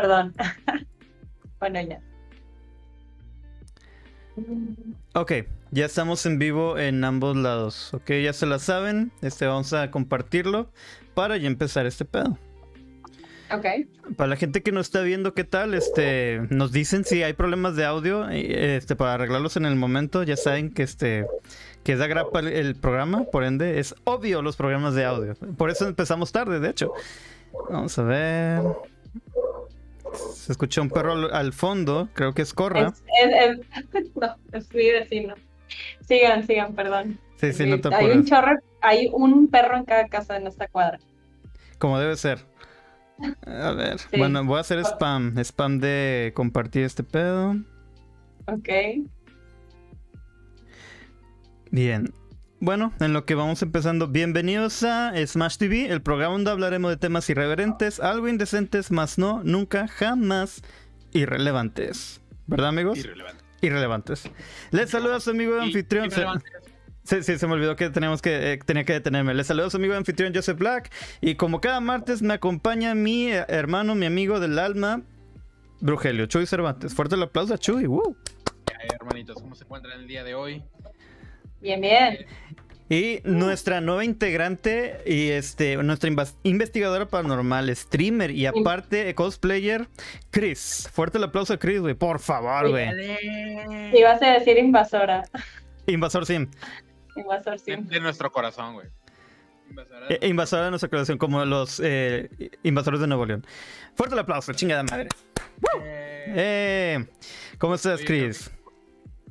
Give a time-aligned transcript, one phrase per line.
[0.00, 0.34] perdón.
[1.60, 2.00] bueno, ya.
[5.14, 5.32] Ok,
[5.72, 7.92] ya estamos en vivo en ambos lados.
[7.92, 9.10] Ok, ya se la saben.
[9.22, 10.70] Este vamos a compartirlo
[11.14, 12.38] para ya empezar este pedo.
[13.50, 13.66] Ok.
[14.16, 15.74] Para la gente que nos está viendo, ¿qué tal?
[15.74, 20.22] Este, nos dicen si hay problemas de audio, este, para arreglarlos en el momento.
[20.22, 21.26] Ya saben que este,
[21.82, 25.34] que da grapa el, el programa, por ende es obvio los programas de audio.
[25.56, 26.92] Por eso empezamos tarde, de hecho.
[27.70, 28.62] Vamos a ver.
[30.34, 32.88] Se escucha un perro al, fondo, creo que es Corra.
[32.88, 33.60] Es, es-
[33.94, 35.34] es- no, es mi vecino.
[36.06, 37.18] Sigan, sigan, perdón.
[37.36, 40.66] Sí, sí, no te hay un chorro, hay un perro en cada casa en esta
[40.68, 40.98] cuadra.
[41.78, 42.44] Como debe ser.
[43.46, 44.16] A ver, Sí.
[44.16, 45.36] bueno, voy a hacer spam.
[45.38, 47.54] Spam de compartir este pedo.
[48.46, 48.68] Ok.
[51.70, 52.12] Bien.
[52.60, 56.96] Bueno, en lo que vamos empezando, bienvenidos a Smash TV, el programa donde hablaremos de
[56.96, 60.62] temas irreverentes, algo indecentes, más no, nunca, jamás
[61.12, 62.20] irrelevantes.
[62.48, 62.98] ¿Verdad, amigos?
[62.98, 63.44] Irrelevante.
[63.60, 64.30] Irrelevantes.
[64.72, 66.10] Les saluda a su amigo y anfitrión.
[67.04, 69.34] Sí, sí, se me olvidó que teníamos que eh, tenía que detenerme.
[69.34, 70.92] Les saludo a su amigo anfitrión Joseph Black.
[71.20, 75.02] Y como cada martes me acompaña mi eh, hermano, mi amigo del alma,
[75.80, 76.92] Brugelio, Chuy Cervantes.
[76.92, 77.86] Fuerte el aplauso a Chuy.
[77.86, 78.16] ¡woo!
[79.00, 80.64] Hermanitos, ¿cómo se encuentran el día de hoy?
[81.60, 82.18] Bien, bien.
[82.90, 86.10] Y nuestra nueva integrante y este nuestra
[86.42, 89.88] investigadora paranormal, streamer y aparte cosplayer,
[90.30, 90.88] Chris.
[90.90, 91.92] Fuerte el aplauso a Chris, güey.
[91.94, 92.88] Por favor, güey.
[93.92, 95.24] Si vas a decir invasora.
[95.86, 96.48] Invasor Sim.
[97.16, 97.72] Invasor, sí.
[97.72, 98.86] De, de nuestro corazón, güey.
[99.68, 102.30] Invasora de- Eh, invasora de nuestra creación, como los eh,
[102.62, 103.44] invasores de Nuevo León.
[103.96, 105.08] Fuerte el aplauso, chingada madre.
[105.84, 107.04] Eh, Eh,
[107.58, 108.50] ¿Cómo estás, Chris?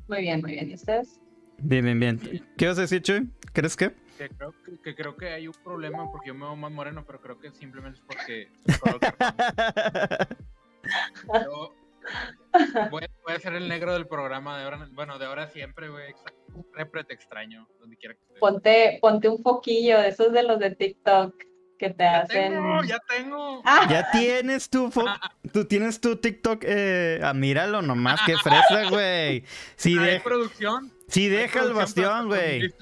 [0.08, 0.70] Muy bien, muy bien.
[0.70, 1.17] ¿Y ustedes?
[1.60, 2.46] Bien, bien, bien.
[2.58, 3.30] ¿Qué vas a decir, Chuy?
[3.54, 3.92] ¿Crees que?
[4.18, 7.04] que, creo, que, que creo que hay un problema porque yo me veo más moreno,
[7.06, 8.50] pero creo que simplemente es porque...
[11.44, 11.76] Yo
[12.90, 15.90] voy, voy a ser el negro del programa de ahora, en- bueno, de ahora siempre,
[15.90, 16.14] güey.
[16.76, 18.40] Siempre te extraño, donde quiera que estés.
[18.40, 21.36] Ponte, ponte un foquillo de esos de los de TikTok
[21.78, 22.54] que te Ya hacen.
[22.54, 23.62] tengo, ya tengo.
[23.66, 25.20] Ah, ya tienes tu fo-
[25.54, 29.44] tú tienes tu TikTok, eh, ah, míralo nomás, qué fresa, güey.
[29.76, 30.92] Sí, Hay de- producción.
[31.08, 32.74] Sí deja el bastión, güey.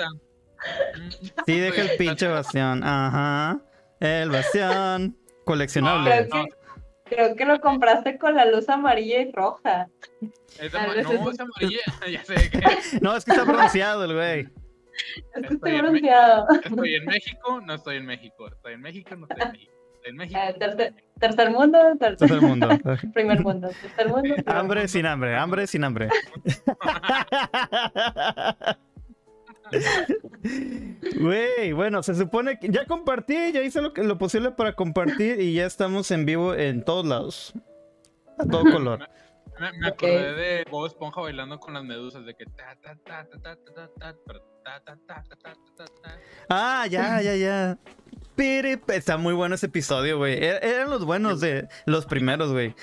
[1.45, 2.83] Sí deja el pinche bastión.
[2.83, 3.59] Ajá.
[3.99, 5.17] El bastión.
[5.45, 6.27] Coleccionable.
[6.29, 6.53] creo, que,
[7.15, 9.87] creo que lo compraste con la luz amarilla y roja.
[10.59, 10.93] Es no,
[11.29, 11.79] es- amarilla.
[12.11, 12.59] ya sé que
[13.01, 14.39] No, es que está pronunciado el güey.
[15.35, 15.95] Es que Estoy estoy en
[16.63, 18.47] estoy en México, no estoy en México.
[18.47, 19.71] Estoy en México, no estoy en México.
[20.05, 20.39] En México.
[20.39, 22.69] Eh, tercer, mundo, tercer, mundo.
[23.13, 24.21] primer mundo, tercer mundo.
[24.35, 24.87] primer Hambre mundo.
[24.91, 26.09] sin hambre, hambre sin hambre.
[31.19, 35.39] Güey, bueno, se supone que ya compartí, ya hice lo, que- lo posible para compartir
[35.41, 37.53] y ya estamos en vivo en todos lados.
[38.37, 39.07] A todo color.
[39.79, 43.39] Me, acordé de Bob Esponja bailando con las medusas, de que ta ta ta ta
[43.39, 46.19] ta ta ta ta, ta ta ta ta ta ta ta.
[46.49, 47.77] Ah, ya, ya, ya.
[48.35, 50.33] Piri, Está muy bueno ese episodio, güey.
[50.43, 52.75] Er- Eran los buenos de los primeros, güey.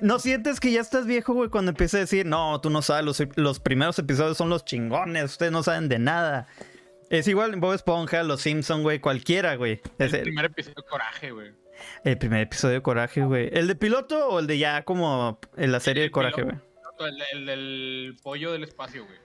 [0.00, 3.04] ¿No sientes que ya estás viejo, güey, cuando empieza a decir, no, tú no sabes,
[3.04, 6.46] los, los primeros episodios son los chingones, ustedes no saben de nada?
[7.10, 9.80] Es igual Bob Esponja, Los Simpson, güey, cualquiera, güey.
[9.98, 11.52] El el, primer episodio de Coraje, güey.
[12.04, 13.50] el primer episodio de Coraje, güey.
[13.52, 16.56] ¿El de piloto o el de ya como en la serie de El Coraje, güey?
[17.00, 19.18] El, el del pollo del espacio, güey.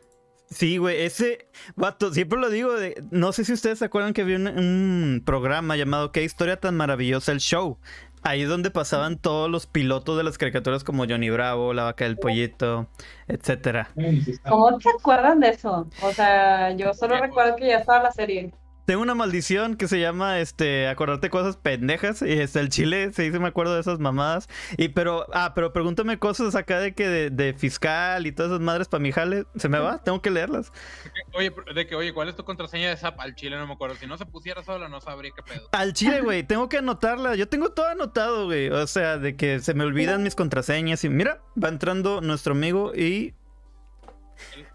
[0.52, 4.22] Sí, güey, ese vato, siempre lo digo, de, no sé si ustedes se acuerdan que
[4.24, 7.80] había un, un programa llamado Qué historia tan maravillosa el show.
[8.24, 12.06] Ahí es donde pasaban todos los pilotos de las caricaturas como Johnny Bravo, La vaca
[12.06, 12.90] del pollito,
[13.28, 13.96] etcétera.
[14.48, 15.90] ¿Cómo se acuerdan de eso?
[16.02, 17.28] O sea, yo solo Viejos.
[17.28, 18.54] recuerdo que ya estaba la serie.
[18.90, 23.32] Tengo una maldición que se llama este acordarte cosas pendejas y este el chile, sí,
[23.32, 24.50] sí me acuerdo de esas mamadas.
[24.78, 28.62] Y pero ah, pero pregúntame cosas acá de que de, de fiscal y todas esas
[28.62, 30.74] madres para mi jale, se me va, tengo que leerlas.
[31.34, 33.20] Oye, de que, oye, ¿cuál es tu contraseña de Zap?
[33.20, 33.96] Al chile no me acuerdo.
[33.96, 35.70] Si no se pusiera sola, no sabría qué pedo.
[35.72, 37.36] Al chile, güey, tengo que anotarla.
[37.36, 38.72] Yo tengo todo anotado, güey.
[38.72, 41.04] O sea, de que se me olvidan mis contraseñas.
[41.04, 43.36] Y mira, va entrando nuestro amigo y.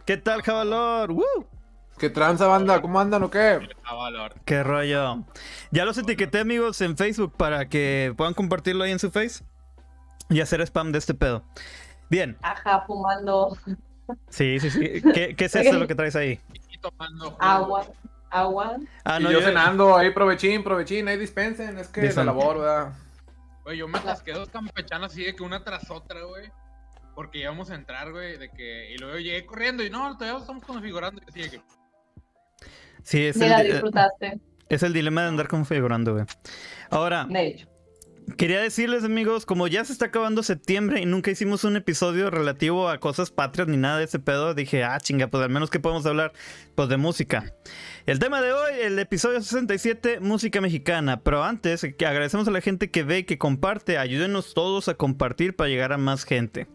[0.06, 1.10] ¿Qué tal, Javalor?
[1.10, 1.53] ¡Woo!
[2.04, 2.82] ¿Qué tranza, banda?
[2.82, 3.66] ¿Cómo andan o qué?
[4.44, 5.24] ¡Qué rollo!
[5.70, 9.42] Ya los etiqueté, amigos, en Facebook para que puedan compartirlo ahí en su face
[10.28, 11.44] y hacer spam de este pedo.
[12.10, 13.56] Bien, Ajá, fumando
[14.28, 14.80] sí, sí, sí.
[15.14, 16.38] ¿Qué, qué es eso lo que traes ahí?
[16.82, 17.86] Tomando agua.
[18.28, 18.76] Agua.
[19.04, 22.26] Ah, y yo yo- cenando, ahí provechín, provechín, ahí dispensen, es que es Dicen.
[22.26, 22.92] la labor, ¿verdad?
[23.62, 26.52] Güey, yo me atasqué dos campechanas así de que una tras otra, güey.
[27.14, 28.92] Porque íbamos a entrar, güey, de que...
[28.92, 31.22] Y luego llegué corriendo y no, todavía estamos configurando.
[31.24, 31.62] Y así de que...
[33.04, 36.24] Sí, es Ni la el, eh, disfrutaste, es el dilema de andar configurando, güey.
[36.90, 37.68] Ahora, de hecho.
[38.36, 42.88] quería decirles, amigos, como ya se está acabando septiembre y nunca hicimos un episodio relativo
[42.88, 45.80] a cosas patrias ni nada de ese pedo, dije, ah, chinga, pues al menos que
[45.80, 46.32] podemos hablar,
[46.74, 47.54] pues de música.
[48.06, 51.20] El tema de hoy, el episodio 67, música mexicana.
[51.22, 53.96] Pero antes, que agradecemos a la gente que ve y que comparte.
[53.96, 56.66] Ayúdenos todos a compartir para llegar a más gente.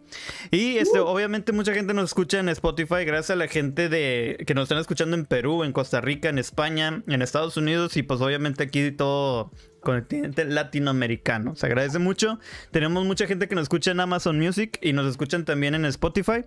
[0.50, 4.54] Y este, obviamente mucha gente nos escucha en Spotify gracias a la gente de que
[4.54, 8.20] nos están escuchando en Perú, en Costa Rica, en España, en Estados Unidos y pues
[8.20, 9.52] obviamente aquí todo
[9.82, 11.54] continente latinoamericano.
[11.54, 12.40] Se agradece mucho.
[12.72, 16.44] Tenemos mucha gente que nos escucha en Amazon Music y nos escuchan también en Spotify.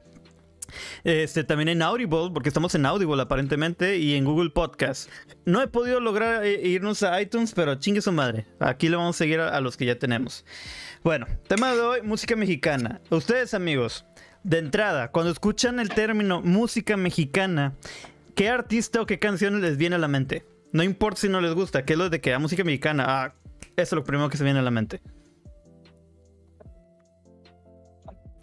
[1.03, 5.09] Este, también en Audible, porque estamos en Audible aparentemente, y en Google Podcast.
[5.45, 8.45] No he podido lograr eh, irnos a iTunes, pero chingue su madre.
[8.59, 10.45] Aquí le vamos a seguir a, los que ya tenemos.
[11.03, 13.01] Bueno, tema de hoy, música mexicana.
[13.09, 14.05] Ustedes, amigos,
[14.43, 17.73] de entrada, cuando escuchan el término música mexicana,
[18.35, 20.45] ¿qué artista o qué canción les viene a la mente?
[20.71, 23.05] No importa si no les gusta, ¿qué es lo de que la música mexicana?
[23.07, 25.01] Ah, eso es lo primero que se viene a la mente.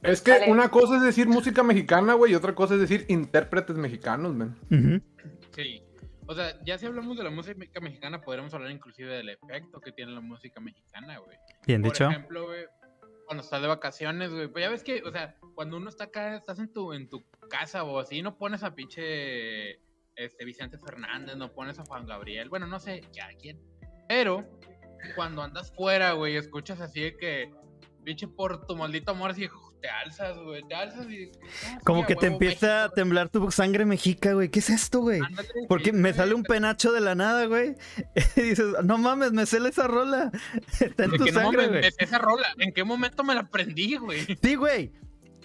[0.03, 0.51] Es que Vale.
[0.51, 4.57] una cosa es decir música mexicana, güey, y otra cosa es decir intérpretes mexicanos, man.
[4.71, 5.01] Ujú.
[5.55, 5.83] Sí.
[6.27, 9.91] O sea, ya si hablamos de la música mexicana, podríamos hablar inclusive del efecto que
[9.93, 11.37] tiene la música mexicana, güey.
[11.67, 12.09] Bien Por dicho.
[12.09, 12.67] ejemplo, güey,
[13.27, 16.37] cuando estás de vacaciones, güey, pues ya ves que, o sea, cuando uno está acá,
[16.37, 19.81] estás en tu, en tu casa o así, no pones a pinche
[20.15, 23.61] este, Vicente Fernández, no pones a Juan Gabriel, bueno, no sé, ya quién.
[24.09, 24.49] Pero
[25.17, 27.53] cuando andas fuera, güey, escuchas así de que,
[28.05, 29.49] pinche por tu maldito amor, así
[29.81, 31.31] te alzas, güey, te alzas y...
[31.67, 34.49] "Ah, Como que te empieza a México", temblar tu sangre mexica, güey.
[34.51, 35.21] ¿Qué es esto, güey?
[35.69, 37.75] Porque me sale un penacho de la nada, güey.
[38.37, 40.31] Y dices, no mames, me sale esa rola.
[40.81, 41.83] Está en tu sangre, güey.
[41.99, 44.27] esa rola, ¿en qué momento me la aprendí, güey?
[44.43, 44.93] Sí, güey.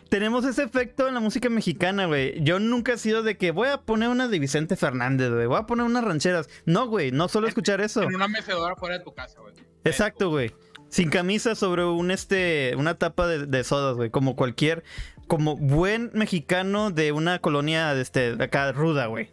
[0.09, 2.41] Tenemos ese efecto en la música mexicana, güey.
[2.43, 5.47] Yo nunca he sido de que voy a poner una de Vicente Fernández, güey.
[5.47, 6.47] Voy a poner unas rancheras.
[6.65, 8.03] No, güey, no solo escuchar eso.
[8.03, 9.53] En una mecedora fuera de tu casa, güey.
[9.83, 10.53] Exacto, güey.
[10.95, 14.09] Sin camisa sobre un este una tapa de, de sodas, güey.
[14.09, 14.83] Como cualquier,
[15.27, 19.29] como buen mexicano de una colonia de este, de acá ruda, güey.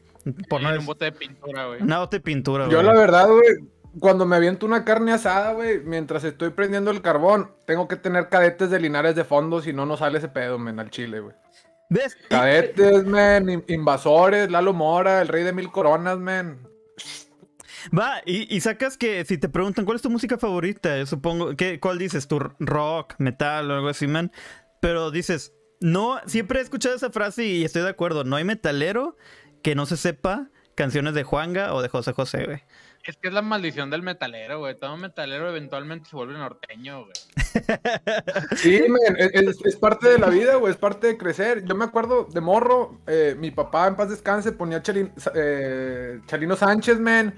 [0.48, 1.82] Por Sí, no un bote de pintura, güey.
[1.82, 2.76] una bote de pintura, güey.
[2.76, 3.58] Yo la verdad, güey,
[4.00, 8.28] cuando me aviento una carne asada, güey, mientras estoy prendiendo el carbón, tengo que tener
[8.28, 11.34] cadetes de linares de fondo, si no, no sale ese pedo, men, al chile, güey.
[12.28, 16.58] Cadetes, men, in- invasores, Lalo Mora, el rey de mil coronas, men.
[17.96, 21.56] Va, y, y sacas que si te preguntan cuál es tu música favorita, yo supongo,
[21.56, 22.28] ¿qué, ¿cuál dices?
[22.28, 24.32] ¿Tu rock, metal o algo así, man?
[24.80, 29.16] Pero dices, no, siempre he escuchado esa frase y estoy de acuerdo, no hay metalero
[29.62, 32.62] que no se sepa canciones de Juanga o de José José, güey.
[33.04, 34.76] Es que es la maldición del metalero, güey.
[34.76, 37.12] Todo metalero eventualmente se vuelve norteño, güey.
[38.56, 39.16] Sí, men,
[39.64, 41.64] es, parte de la vida, güey, es parte de crecer.
[41.64, 46.54] Yo me acuerdo de morro, eh, mi papá en paz descanse ponía Chalin- eh, Chalino
[46.54, 47.34] Sánchez, men.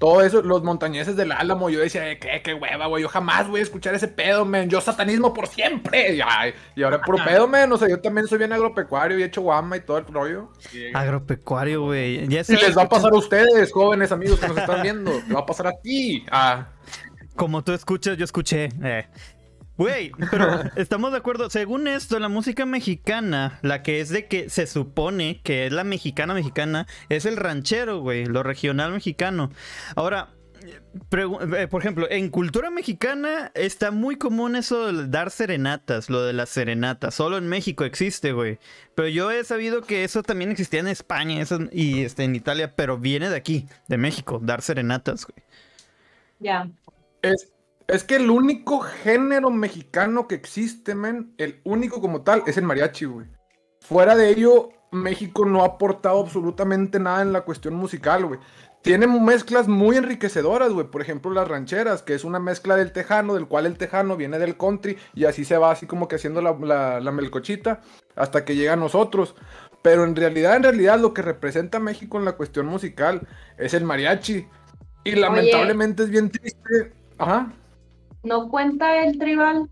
[0.00, 3.46] Todo eso, los montañeses del Álamo, yo decía, eh, qué, qué hueva, güey, yo jamás
[3.48, 6.14] voy a escuchar ese pedo, men, yo satanismo por siempre.
[6.14, 9.22] Y, ay, y ahora puro pedo, men, o sea, yo también soy bien agropecuario y
[9.22, 10.52] he hecho guama y todo el rollo.
[10.94, 12.26] Agropecuario, güey.
[12.28, 15.34] Ya Y les va a pasar a ustedes, jóvenes amigos que nos están viendo, le
[15.34, 16.24] va a pasar a ti.
[16.32, 16.68] Ah.
[17.36, 18.70] Como tú escuchas, yo escuché.
[18.82, 19.06] eh.
[19.80, 21.48] Güey, pero estamos de acuerdo.
[21.48, 25.84] Según esto, la música mexicana, la que es de que se supone que es la
[25.84, 29.50] mexicana mexicana, es el ranchero, güey, lo regional mexicano.
[29.96, 30.34] Ahora,
[31.12, 36.34] eh, por ejemplo, en cultura mexicana está muy común eso de dar serenatas, lo de
[36.34, 37.14] las serenatas.
[37.14, 38.58] Solo en México existe, güey.
[38.94, 42.74] Pero yo he sabido que eso también existía en España eso- y este, en Italia,
[42.76, 45.42] pero viene de aquí, de México, dar serenatas, güey.
[46.38, 46.68] Ya.
[47.22, 47.50] Es,
[47.92, 52.64] es que el único género mexicano que existe, men, el único como tal, es el
[52.64, 53.26] mariachi, güey.
[53.80, 58.40] Fuera de ello, México no ha aportado absolutamente nada en la cuestión musical, güey.
[58.82, 60.86] Tiene mezclas muy enriquecedoras, güey.
[60.90, 64.38] Por ejemplo, las rancheras, que es una mezcla del tejano, del cual el tejano viene
[64.38, 67.82] del country, y así se va así como que haciendo la, la- la melcochita
[68.16, 69.34] hasta que llega a nosotros.
[69.82, 73.26] Pero en realidad, en realidad, lo que representa a México en la cuestión musical
[73.58, 74.46] es el mariachi.
[75.04, 76.92] Y lamentablemente es bien triste.
[77.18, 77.52] Ajá.
[78.22, 79.68] ¿No cuenta el tribal?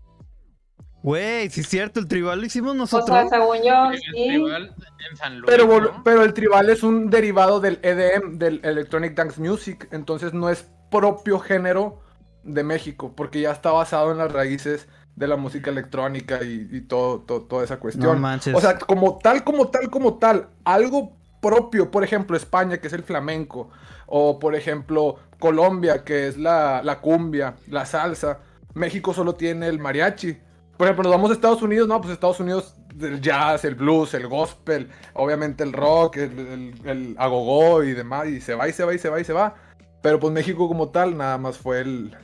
[1.01, 3.17] Güey, sí es cierto, el tribal lo hicimos O nosotros.
[3.17, 4.05] sea, según yo, El sí.
[4.05, 4.75] festival
[5.09, 6.03] en San Luis, Pero, ¿no?
[6.03, 10.69] pero el tribal es un derivado del EDM, del Electronic Dance Music, entonces no es
[10.91, 12.01] propio género
[12.43, 16.81] de México, porque ya está basado en las raíces de la música electrónica y, y
[16.81, 18.13] todo, todo- toda esa cuestión.
[18.15, 18.53] No manches.
[18.55, 22.93] O sea, como tal, como tal, como tal, algo propio, por ejemplo, España, que es
[22.93, 23.69] el flamenco,
[24.05, 28.39] o por ejemplo, Colombia, que es la, la cumbia, la salsa,
[28.73, 30.37] México solo tiene el mariachi.
[30.77, 34.13] Por ejemplo, nos vamos a Estados Unidos, no, pues Estados Unidos, el jazz, el blues,
[34.13, 38.73] el gospel, obviamente el rock, el, el, el agogó y demás, y se va y
[38.73, 39.55] se va y se va y se va.
[40.01, 42.15] Pero pues México como tal, nada más fue el,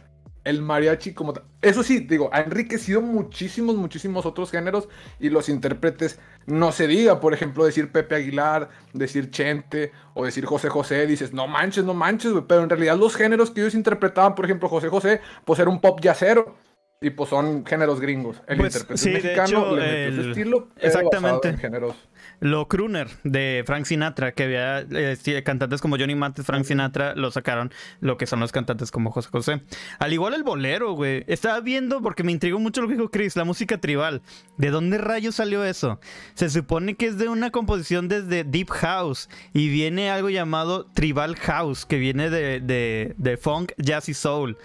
[0.46, 1.44] el mariachi como tal.
[1.62, 4.88] Eso sí, digo, ha enriquecido muchísimos, muchísimos otros géneros
[5.20, 7.20] y los intérpretes no se diga.
[7.20, 11.94] Por ejemplo, decir Pepe Aguilar, decir Chente o decir José José, dices, no manches, no
[11.94, 12.44] manches, güey.
[12.48, 15.82] Pero en realidad los géneros que ellos interpretaban, por ejemplo, José José, pues era un
[15.82, 16.56] pop yacero.
[17.02, 18.42] Y pues son géneros gringos.
[18.48, 20.68] El Pues, intérprete sí, de mexicano hecho, le metió el- estilo.
[20.74, 21.20] pero Exactamente.
[21.36, 21.96] basado en géneros.
[22.39, 27.32] Lo crooner de Frank Sinatra, que había eh, cantantes como Johnny Mathis, Frank Sinatra, lo
[27.32, 29.62] sacaron lo que son los cantantes como José José.
[30.00, 31.24] Al igual el bolero, güey.
[31.27, 34.22] Estaba viendo, porque me intrigó mucho lo que dijo Chris, la música tribal.
[34.58, 36.00] ¿De dónde rayos salió eso?
[36.34, 41.36] Se supone que es de una composición desde Deep House y viene algo llamado Tribal
[41.38, 44.58] House, que viene de, de, de funk, jazz y soul.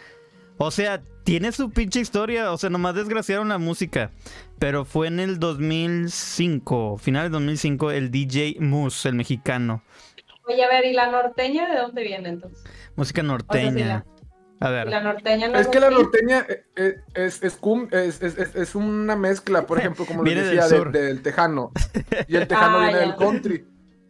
[0.59, 2.51] O sea, tiene su pinche historia.
[2.51, 4.11] O sea, nomás desgraciaron la música.
[4.59, 9.85] Pero fue en el 2005, finales de 2005, el DJ Moose, el mexicano.
[10.49, 12.65] Oye, a ver, ¿y la norteña de dónde viene entonces?
[12.97, 14.05] Música norteña.
[14.59, 14.89] A ¿Y ver.
[14.89, 17.61] La norteña no Es que la norteña eh, eh, es, es,
[17.93, 21.71] es, es- es- es una mezcla, por ejemplo, como del decía, de- del tejano.
[22.27, 23.07] Y el tejano Ah, viene ya.
[23.07, 23.67] del country.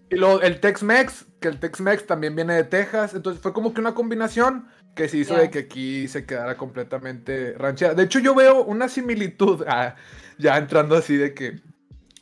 [0.09, 3.13] Y luego el Tex-Mex, que el Tex-Mex también viene de Texas.
[3.15, 7.55] Entonces fue como que una combinación que se hizo de que aquí se quedara completamente
[7.57, 7.95] ranchera.
[7.95, 9.97] De hecho, yo veo una similitud, ah,
[10.39, 11.61] ya entrando así de que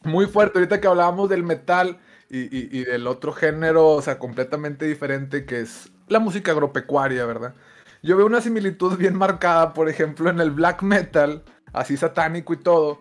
[0.04, 0.58] muy fuerte.
[0.58, 1.98] Ahorita que hablábamos del metal
[2.30, 7.24] y, y- y del otro género, o sea, completamente diferente, que es la música agropecuaria,
[7.26, 7.54] ¿verdad?
[8.02, 12.58] Yo veo una similitud bien marcada, por ejemplo, en el black metal, así satánico y
[12.58, 13.00] todo.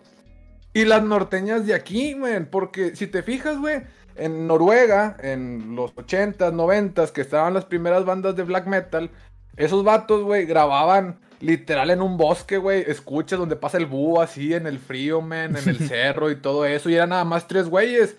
[0.73, 3.83] Y las norteñas de aquí, man, porque si te fijas, güey,
[4.15, 9.11] en Noruega, en los 80s, 90s, que estaban las primeras bandas de black metal,
[9.57, 14.53] esos vatos, güey, grababan literal en un bosque, güey, escuchas donde pasa el búho así
[14.53, 17.69] en el frío, man, en el cerro y todo eso, y eran nada más tres
[17.69, 18.17] güeyes.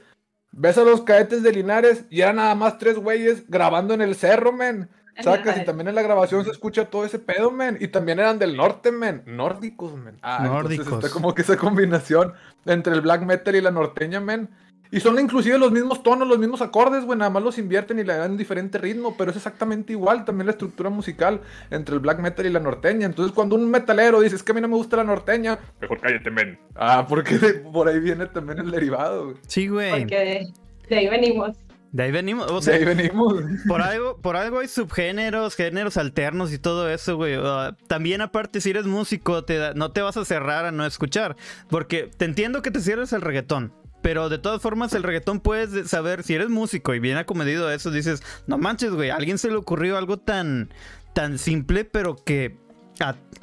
[0.51, 4.15] Ves a los cadetes de Linares y eran nada más tres güeyes grabando en el
[4.15, 4.91] cerro, man.
[5.21, 7.77] Sacas, y también en la grabación se escucha todo ese pedo, men.
[7.81, 9.23] Y también eran del norte, men.
[9.27, 10.17] Nórdicos, men.
[10.23, 10.87] Ah, Nórdicos.
[10.87, 14.49] entonces está como que esa combinación entre el black metal y la norteña, men.
[14.91, 17.19] Y son inclusive los mismos tonos, los mismos acordes, güey.
[17.19, 19.15] Nada más los invierten y le dan un diferente ritmo.
[19.19, 21.41] Pero es exactamente igual también la estructura musical
[21.71, 23.05] entre el black metal y la norteña.
[23.07, 25.59] Entonces cuando un metalero dice, es que a mí no me gusta la norteña.
[25.81, 26.59] Mejor cállate, men.
[26.75, 29.37] Ah, porque de- por ahí viene también el derivado, güey.
[29.47, 29.91] Sí, güey.
[29.91, 30.53] Porque de,
[30.89, 31.57] de ahí venimos.
[31.93, 32.51] De ahí venimos.
[32.51, 33.35] O De sea, ahí venimos.
[33.67, 37.35] por algo, por algo hay subgéneros, géneros alternos y todo eso, güey.
[37.43, 40.87] Ah, también aparte, si eres músico, te da- no te vas a cerrar a no
[40.87, 41.37] escuchar.
[41.69, 43.73] Porque te entiendo que te cierres el reggaetón.
[44.09, 47.75] Pero de todas formas, el reggaetón puedes saber, si eres músico y bien acomedido a
[47.75, 50.71] eso, dices, no manches, güey, a alguien se le ocurrió algo tan,
[51.13, 52.57] tan simple, pero que,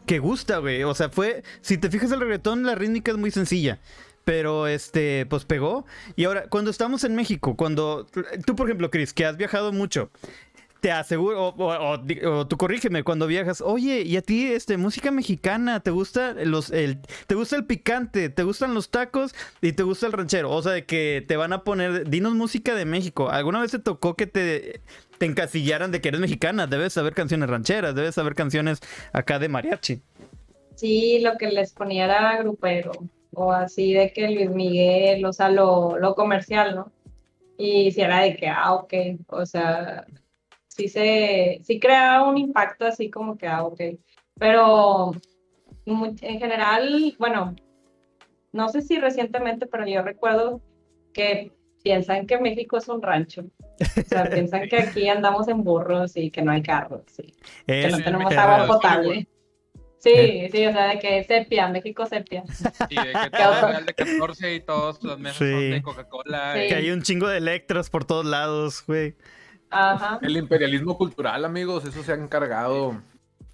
[0.08, 0.82] que gusta, güey.
[0.84, 3.80] O sea, fue, si te fijas el reggaetón, la rítmica es muy sencilla.
[4.24, 5.86] Pero este, pues pegó.
[6.16, 8.08] Y ahora, cuando estamos en México, cuando
[8.48, 10.10] tú, por ejemplo, Chris, que has viajado mucho,
[10.86, 15.90] te aseguro, o, tú corrígeme cuando viajas, oye, y a ti, este, música mexicana, ¿te
[15.90, 20.12] gusta los, el, te gusta el picante, te gustan los tacos y te gusta el
[20.12, 20.52] ranchero?
[20.52, 23.32] O sea, de que te van a poner, dinos música de México.
[23.32, 24.82] ¿Alguna vez te tocó que te,
[25.18, 26.68] te encasillaran de que eres mexicana?
[26.68, 28.80] Debes saber canciones rancheras, debes saber canciones
[29.12, 30.04] acá de mariachi.
[30.76, 32.92] Sí, lo que les ponía era grupero,
[33.34, 36.92] o así de que Luis Miguel, o sea, lo, lo comercial, ¿no?
[37.58, 38.94] Y si era de que, ah, ok,
[39.30, 40.06] o sea,
[40.76, 43.80] sí se, sí crea un impacto así como que, ah, ok,
[44.38, 45.12] pero
[45.86, 47.56] en general, bueno,
[48.52, 50.62] no sé si recientemente, pero yo recuerdo
[51.14, 51.52] que
[51.84, 53.46] piensan que México es un rancho,
[53.80, 57.34] o sea, piensan que aquí andamos en burros y que no hay carros, sí
[57.68, 59.28] que no Sí, tenemos agua potable.
[60.00, 60.50] Sí, Eh.
[60.52, 62.44] sí, o sea, de que sepia, México sepia.
[62.90, 65.70] Y de que todo es real de 14 y todos las mesas son Sí.
[65.70, 66.54] de Coca-Cola.
[66.54, 66.60] Sí.
[66.60, 69.16] y- que hay un chingo de electros por todos lados, güey.
[69.76, 70.20] Ajá.
[70.22, 73.02] El imperialismo cultural, amigos, eso se ha encargado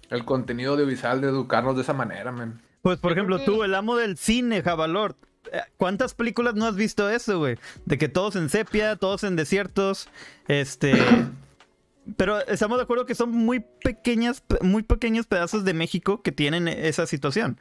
[0.08, 2.60] el contenido audiovisual de educarnos de esa manera, man.
[2.82, 5.16] Pues, por ejemplo, tú, el amo del cine, Javalor.
[5.52, 7.56] eh, ¿Cuántas películas no has visto eso, güey?
[7.86, 10.08] De que todos en sepia, todos en desiertos.
[10.46, 10.92] Este.
[12.16, 16.66] Pero estamos de acuerdo que son muy pequeñas, muy pequeños pedazos de México que tienen
[16.68, 17.58] esa situación.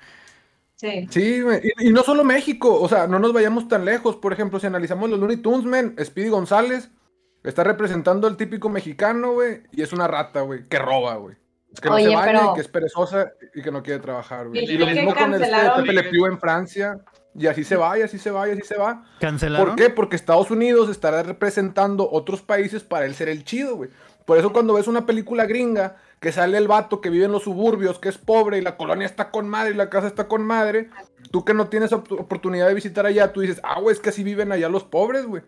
[0.75, 1.07] Sí.
[1.11, 4.15] Sí, güey, y, y no solo México, o sea, no nos vayamos tan lejos.
[4.15, 6.89] Por ejemplo, si analizamos los Looney Tunes, man, Speedy González
[7.43, 11.35] está representando al típico mexicano, güey, y es una rata, güey, que roba, güey.
[11.73, 13.99] Es que no Oye, se baña pero- y que es perezosa y que no quiere
[14.01, 14.63] trabajar, güey.
[14.65, 16.99] Y lo mismo con este Pepe Le Pew en Francia,
[17.33, 19.05] y así se va, y así se va, y así se va.
[19.21, 19.67] ¿Cancelaron?
[19.67, 19.89] ¿Por qué?
[19.89, 23.89] Porque Estados Unidos estará representando otros países para él ser el chido, güey.
[24.25, 27.43] Por eso cuando ves una película gringa que sale el vato que vive en los
[27.43, 30.43] suburbios, que es pobre y la colonia está con madre y la casa está con
[30.43, 30.89] madre,
[31.31, 34.09] tú que no tienes op- oportunidad de visitar allá, tú dices, ah, güey, es que
[34.09, 35.41] así viven allá los pobres, güey.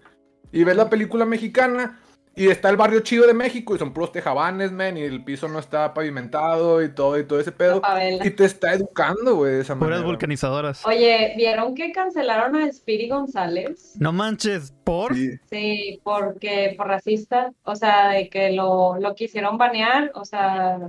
[0.54, 2.00] Y ves la película mexicana
[2.36, 5.48] Y está el barrio chido de México y son puros tejabanes, men, y el piso
[5.48, 7.82] no está pavimentado y todo y todo ese pedo.
[8.24, 10.06] Y te está educando, güey, de esa Puras manera.
[10.08, 10.86] vulcanizadoras.
[10.86, 13.96] Oye, ¿vieron que cancelaron a Spiri González?
[14.00, 15.14] No manches, ¿por?
[15.16, 15.38] Sí.
[15.44, 20.80] Sí, porque por racista, o sea, de que lo, lo quisieron banear, o sea,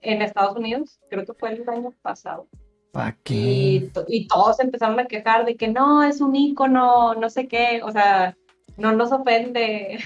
[0.00, 2.48] en Estados Unidos, creo que fue el año pasado.
[2.92, 7.48] ¿Para Y, y todos empezaron a quejar de que no, es un ícono, no sé
[7.48, 8.36] qué, o sea,
[8.76, 9.98] no nos ofende.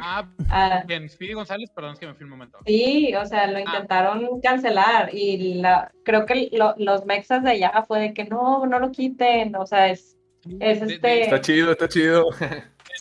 [0.00, 2.58] Ah, Ah, bien, Speedy González, perdón, es que me fui un momento.
[2.66, 7.84] sí, o sea, lo intentaron cancelar y la, creo que lo- los mexas de allá
[7.86, 10.16] fue de que no, no lo quiten, o sea, es,
[10.60, 11.22] es De- de- este...
[11.22, 12.24] Está chido, está chido.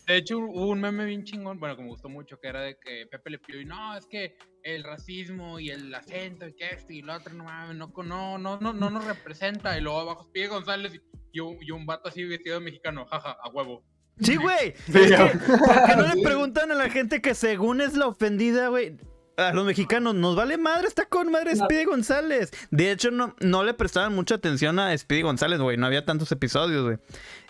[0.07, 2.77] De hecho, hubo un meme bien chingón, bueno, que me gustó mucho, que era de
[2.77, 6.65] que Pepe le pidió, y no, es que el racismo y el acento y que
[6.67, 9.77] esto y lo otro, no mames, no, no, no, no, no nos representa.
[9.77, 10.99] Y luego abajo pide González y,
[11.31, 13.83] y un, y un vato así vestido de mexicano, jaja, a huevo.
[14.21, 14.73] Sí, güey.
[14.87, 15.39] Es que.
[15.57, 18.97] ¿Por qué no le preguntan a la gente que según es la ofendida, güey?
[19.37, 21.65] A los mexicanos, nos vale madre, está con madre No.
[21.65, 22.51] Speedy González.
[22.71, 25.75] De hecho, no, no le prestaban mucha atención a Speedy González, güey.
[25.75, 26.97] No había tantos episodios, güey.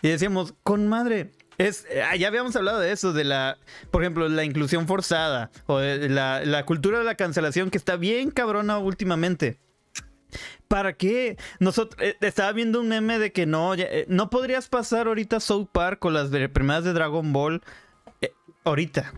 [0.02, 1.32] Y decíamos, con madre.
[1.60, 3.58] Es, eh, ya habíamos hablado de eso, de la,
[3.92, 7.96] por ejemplo, la inclusión forzada o de la, la cultura de la cancelación que está
[7.98, 9.60] bien cabrona últimamente.
[10.68, 11.38] ¿Para qué?
[11.60, 15.40] Nosotros eh, estaba viendo un meme de que no, ya, eh, no podrías pasar ahorita
[15.40, 17.62] South Park con las de- primeras de Dragon Ball
[18.22, 18.32] eh,
[18.64, 19.14] ahorita.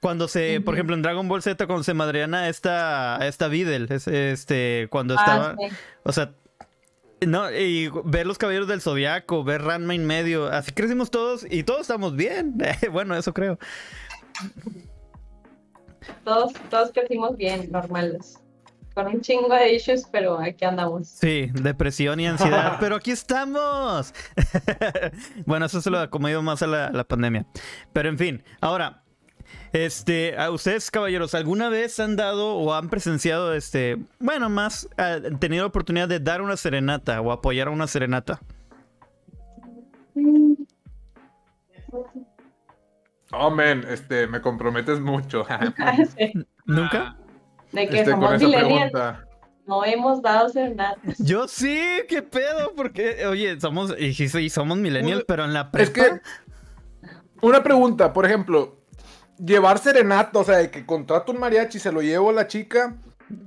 [0.00, 4.08] Cuando se, por ejemplo, en Dragon Ball Z cuando se madreana esta esta Videl, es-
[4.08, 5.76] este cuando Ah, estaba, sí.
[6.02, 6.34] o sea,
[7.24, 11.62] no, y ver los caballeros del zodiaco, ver Ranma en medio, así crecimos todos y
[11.62, 12.54] todos estamos bien.
[12.92, 13.60] bueno, eso creo.
[16.24, 18.38] Todos, todos crecimos bien, normales.
[18.94, 21.08] Con un chingo de issues, pero aquí andamos.
[21.08, 24.12] Sí, depresión y ansiedad, pero aquí estamos.
[25.46, 27.46] bueno, eso se lo ha comido más a la, la pandemia.
[27.92, 29.02] Pero en fin, ahora,
[29.72, 35.18] este, a ustedes, caballeros, ¿alguna vez han dado o han presenciado, este, bueno, más, ah,
[35.24, 38.40] han tenido oportunidad de dar una serenata o apoyar a una serenata?
[43.32, 45.46] Oh, man, este, me comprometes mucho.
[46.66, 47.16] ¿Nunca?
[47.72, 48.92] De que Este, somos millennials,
[49.66, 51.18] no hemos dado serenatas.
[51.18, 55.70] Yo sí, qué pedo, porque, oye, somos, y sí, sí, somos millennials, pero en la
[55.70, 55.84] prepa.
[55.84, 56.20] Es que,
[57.40, 58.82] una pregunta, por ejemplo,
[59.38, 62.96] llevar serenata, o sea, de que contrato un mariachi, se lo llevo a la chica,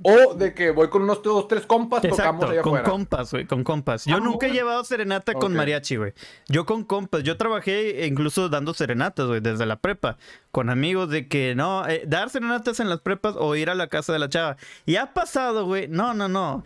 [0.02, 2.90] o de que voy con unos dos, tres compas, tocamos Exacto, allá con afuera.
[2.90, 4.04] compas, güey, con compas.
[4.04, 6.12] Yo Ah, nunca he llevado serenata con mariachi, güey.
[6.48, 7.22] Yo con compas.
[7.22, 10.16] Yo trabajé incluso dando serenatas, güey, desde la prepa.
[10.50, 13.88] Con amigos de que, no, eh, dar serenatas en las prepas o ir a la
[13.88, 14.56] casa de la chava.
[14.86, 15.88] Y ha pasado, güey.
[15.88, 16.64] No, no, no.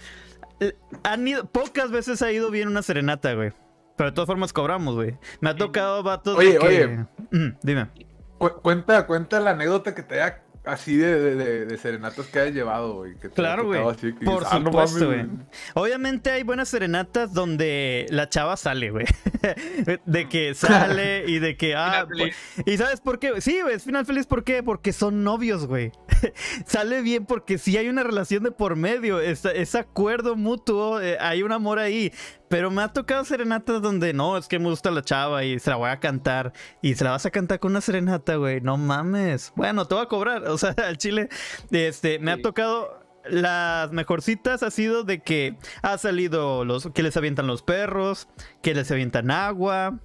[0.61, 3.53] Eh, Han ido, pocas veces ha ido bien una serenata, güey.
[3.97, 5.19] Pero de todas formas cobramos, güey.
[5.41, 6.67] Me ha tocado vatos Oye, de que...
[6.67, 6.87] oye.
[7.33, 7.89] Mm, dime.
[8.39, 12.39] Cu- cuenta, cuenta la anécdota que te haya así de, de, de- de serenatas que
[12.39, 13.15] hayas llevado, güey.
[13.35, 13.81] Claro, güey.
[13.83, 15.19] Por dices, "Ah, supuesto, güey.
[15.27, 15.47] mames".
[15.75, 19.07] Obviamente hay buenas serenatas donde la chava sale, güey.
[20.07, 21.75] de que sale y de que.
[21.75, 22.37] Ah, Final feliz.
[22.67, 23.41] ¿Y sabes por qué?
[23.41, 24.27] Sí, güey, es final feliz.
[24.27, 24.63] ¿Por qué?
[24.63, 25.93] Porque son novios, güey.
[26.67, 29.21] sale bien porque sí hay una relación de por medio.
[29.21, 31.01] Es, es acuerdo mutuo.
[31.01, 32.13] eh, hay un amor ahí.
[32.51, 35.71] Pero me ha tocado serenatas donde no, es que me gusta la chava y se
[35.71, 36.53] la voy a cantar.
[36.83, 38.61] Y se la vas a cantar con una serenata, güey.
[38.61, 39.53] No mames.
[39.55, 40.43] Bueno, te voy a cobrar.
[40.49, 41.29] O sea, al chile.
[41.71, 42.99] Este, me ha tocado.
[43.25, 48.29] Las mejorcitas ha sido de que ha salido los que les avientan los perros,
[48.63, 50.01] que les avientan agua,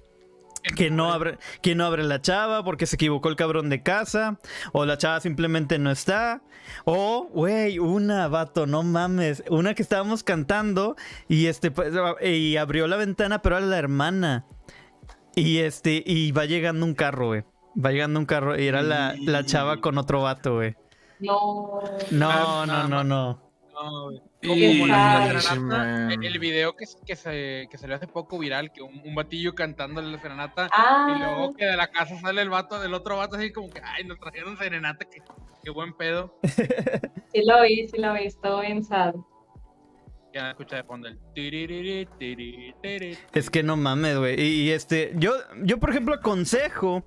[0.74, 4.38] que no abre, que no abre la chava porque se equivocó el cabrón de casa,
[4.72, 6.42] o la chava simplemente no está,
[6.84, 10.96] o güey, una vato, no mames, una que estábamos cantando
[11.28, 14.44] y este pues, y abrió la ventana, pero era la hermana.
[15.34, 17.44] Y este y va llegando un carro, güey.
[17.78, 20.74] Va llegando un carro y era la, la chava con otro vato, güey.
[21.20, 21.82] No.
[22.10, 23.45] No, Ah, no, no, no.
[23.76, 24.10] No.
[24.42, 24.82] Y-
[26.26, 30.10] el, video que, que, se, que salió hace poco viral, que un, un batillo cantándole
[30.10, 33.36] la serenata, y Ah, luego que de la casa sale el vato del otro vato
[33.36, 35.20] así como que, ay, nos trajeron serenata, que,
[35.62, 36.38] qué buen pedo.
[36.42, 39.14] sí lo vi, sí lo vi, estuvo bien sad.
[40.36, 41.18] Escucha de fondo el
[43.32, 44.40] Es que no mames, güey.
[44.40, 47.04] Y, y, este, yo, yo por ejemplo aconsejo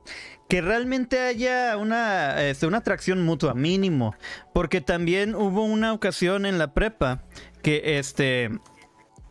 [0.50, 4.16] que realmente haya una, este, una atracción mutua, mínimo.
[4.54, 7.24] Porque también hubo una ocasión en la prepa
[7.62, 8.50] que este.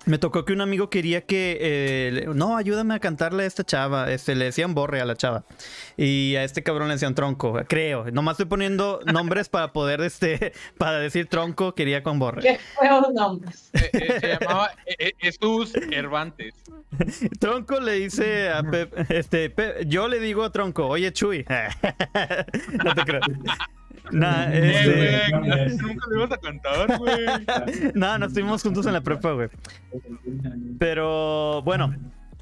[0.09, 1.59] Me tocó que un amigo quería que.
[1.61, 4.11] eh, le- no, ayúdame a cantarle a esta chava.
[4.11, 5.45] Este, le decían borre a la chava.
[5.99, 8.11] Y a este cabrón le decían tronco, creo.
[8.11, 12.41] Nomás estoy poniendo nombres para poder, este, para decir tronco, quería con borre.
[12.43, 13.71] Qué feos nombres.
[13.75, 16.55] Eh, eh, se llamaba eh, eh, Jesús Hervantes.
[17.39, 21.45] Tronco le dice a Pep, este, Pe- yo le digo a Tronco, oye Chuy.
[22.85, 23.21] no te creo.
[24.11, 27.27] Nah, Eh, este, güey, nunca lo ibas a cantar, güey.
[27.95, 29.49] no, no estuvimos juntos en la prepa, güey.
[30.79, 31.95] Pero bueno,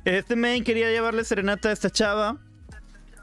[0.04, 2.38] este main quería llevarle serenata a esta chava.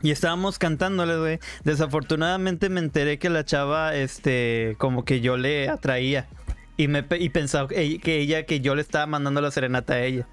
[0.01, 1.39] Y estábamos cantándole, güey.
[1.63, 6.27] Desafortunadamente me enteré que la chava, este, como que yo le atraía.
[6.75, 10.01] Y, me, y pensaba que que ella, que yo le estaba mandando la serenata a
[10.01, 10.27] ella.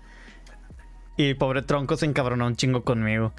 [1.16, 3.32] Y pobre tronco se encabronó un chingo conmigo.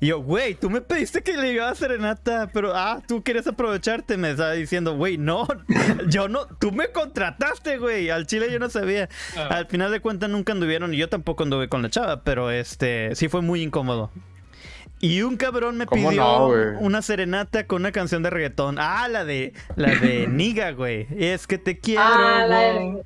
[0.00, 4.16] Y yo, güey, tú me pediste que le llevara serenata, pero, ah, tú quieres aprovecharte,
[4.18, 5.48] me estaba diciendo, güey, no,
[6.08, 9.08] yo no, tú me contrataste, güey, al chile yo no sabía.
[9.36, 9.48] Ah.
[9.50, 13.14] Al final de cuentas nunca anduvieron y yo tampoco anduve con la chava, pero este,
[13.14, 14.10] sí fue muy incómodo.
[14.98, 16.46] Y un cabrón me ¿Cómo pidió no,
[16.80, 18.76] una serenata con una canción de reggaetón.
[18.78, 21.06] Ah, la de, la de Niga, güey.
[21.18, 23.02] Es que te quiero, Ah, la de- güey.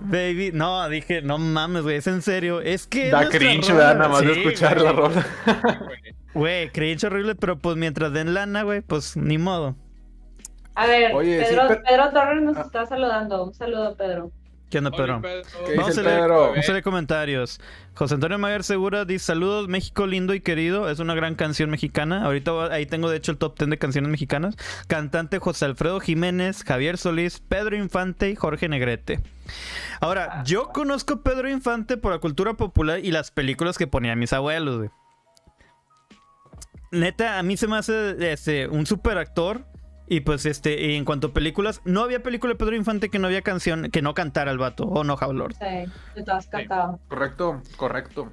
[0.00, 2.60] Baby, no, dije, no mames, güey, es en serio.
[2.60, 3.10] Es que.
[3.10, 3.96] Da cringe, rola- ¿verdad?
[3.96, 4.84] Nada más de escuchar güey.
[4.86, 5.26] la rola.
[6.34, 6.70] güey.
[6.70, 9.76] Cringe horrible, pero pues mientras den lana, güey, pues ni modo.
[10.74, 12.62] A ver, Oye, sí, Pedro, pero- Pedro Torres nos Ah.
[12.62, 13.44] está saludando.
[13.44, 14.30] Un saludo, Pedro.
[14.70, 15.20] ¿Qué onda, Oye, Pedro?
[15.20, 15.42] Pedro.
[15.66, 16.40] ¿Qué Vamos dice a el leer, Pedro?
[16.50, 17.60] vamos a leer comentarios.
[18.00, 20.88] José Antonio Maguer Segura dice: Saludos, México lindo y querido.
[20.88, 22.24] Es una gran canción mexicana.
[22.24, 24.56] Ahorita ahí tengo, de hecho, el top 10 de canciones mexicanas.
[24.86, 29.20] Cantante José Alfredo Jiménez, Javier Solís, Pedro Infante y Jorge Negrete.
[30.00, 34.32] Ahora, yo conozco Pedro Infante por la cultura popular y las películas que ponían mis
[34.32, 34.88] abuelos.
[36.92, 39.66] Neta, a mí se me hace este, un super actor.
[40.12, 43.20] Y pues, este, y en cuanto a películas, no había película de Pedro Infante que
[43.20, 45.54] no había canción, que no cantara el vato, o no, Jaulor.
[45.54, 46.98] Sí, te has cantado.
[47.06, 48.32] Correcto, correcto.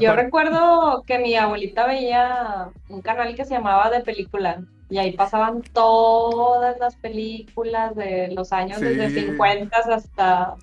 [0.00, 4.64] Yo recuerdo que mi abuelita veía un canal que se llamaba De Película.
[4.88, 8.86] Y ahí pasaban todas las películas de los años Sí.
[8.86, 10.54] desde 50 hasta,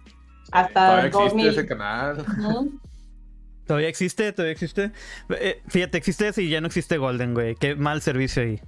[0.52, 1.48] hasta Todavía existe 2000.
[1.48, 2.26] ese canal.
[3.66, 4.92] Todavía existe, todavía existe.
[5.30, 7.56] Eh, fíjate, existe ese y ya no existe Golden, güey.
[7.56, 8.60] Qué mal servicio ahí.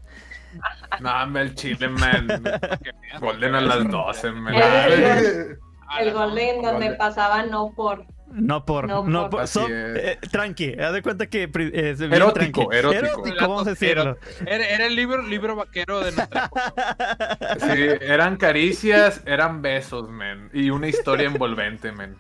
[0.99, 2.27] No, hombre, el chile, man.
[3.19, 4.53] Golden a las 12, man.
[4.55, 5.57] El-
[5.99, 6.97] El las Golden donde Golden.
[6.97, 8.05] pasaba no por.
[8.31, 9.45] No por, no, No por.
[9.69, 12.77] eh, tranqui, haz de cuenta que bien Erótico, tranqui.
[12.77, 13.35] erótico.
[13.39, 14.17] vamos a decirlo.
[14.45, 17.37] Era, era el libro, libro vaquero de nuestra época.
[17.59, 20.49] Sí, eran caricias, eran besos, man.
[20.53, 22.15] Y una historia envolvente, man.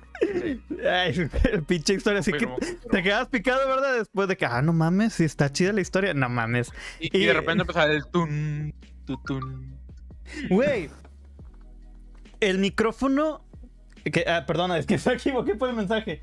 [0.89, 1.29] Ay,
[1.67, 2.19] pinche historia.
[2.19, 2.57] Así que Pero-
[2.91, 3.97] te quedas picado, ¿verdad?
[3.99, 6.13] Después de que, ah, no mames, si está chida la historia.
[6.13, 6.71] No mames.
[6.99, 8.73] Y, y de repente empezaba el tun,
[9.05, 9.77] tutun.
[10.49, 10.89] Güey.
[12.39, 13.45] El micrófono.
[14.03, 16.21] Que, ah, perdona, es que me equivoqué por el mensaje.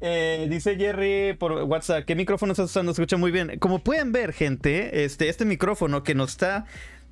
[0.00, 2.92] Eh, dice Jerry por WhatsApp, ¿qué micrófono estás usando?
[2.92, 3.58] Se escucha muy bien.
[3.60, 6.64] Como pueden ver, gente, este, este micrófono que nos está,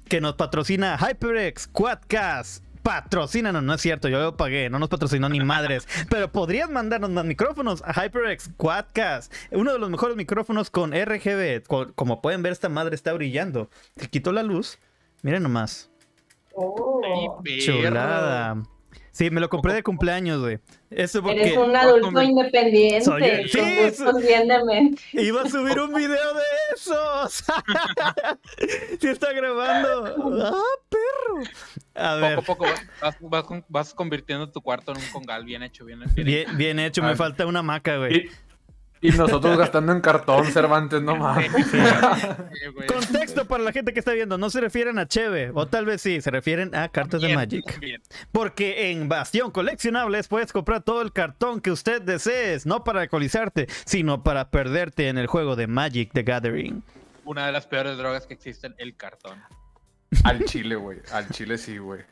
[0.09, 2.65] que nos patrocina HyperX Quadcast.
[2.83, 5.87] Patrocina, no, no es cierto, yo lo pagué, no nos patrocinó ni madres.
[6.11, 9.33] Pero podrías mandarnos más micrófonos a HyperX Quadcast.
[9.53, 11.63] Uno de los mejores micrófonos con RGB.
[11.69, 13.71] Co- Como pueden ver, esta madre está brillando.
[13.97, 14.79] Le quito la luz.
[15.23, 15.91] Miren nomás.
[16.55, 17.41] Oh.
[17.61, 18.63] Chulada.
[19.21, 20.61] Sí, me lo compré de cumpleaños, güey.
[20.89, 23.05] Eso porque eres un adulto independiente.
[23.05, 25.03] Soy- sí, gustos bien de mente.
[25.13, 26.43] iba a subir un video de
[26.75, 27.45] esos.
[28.99, 30.43] sí está grabando.
[30.43, 31.43] Ah, perro.
[31.97, 35.45] A ver, Poco a poco vas, vas, con- vas convirtiendo tu cuarto en un congal
[35.45, 36.15] bien hecho, bien, hecho.
[36.25, 38.31] bien, bien hecho, me falta una maca, güey.
[39.03, 42.87] Y, nosotros gastando en cartón, Cervantes, no güey.
[42.87, 46.03] Contexto para la gente que está viendo, no se refieren a Cheve, o tal vez
[46.03, 47.81] sí, se refieren a cartas de Magic.
[47.81, 48.03] bien.
[48.31, 53.69] Porque en Bastión Coleccionables puedes comprar todo el cartón que usted desees, no para alcoholizarte,
[53.87, 56.83] sino para perderte en el juego de Magic the Gathering.
[57.25, 59.43] Una de las peores drogas que existen, el cartón.
[60.25, 60.99] Al chile, güey.
[61.13, 62.03] Al chile sí, güey.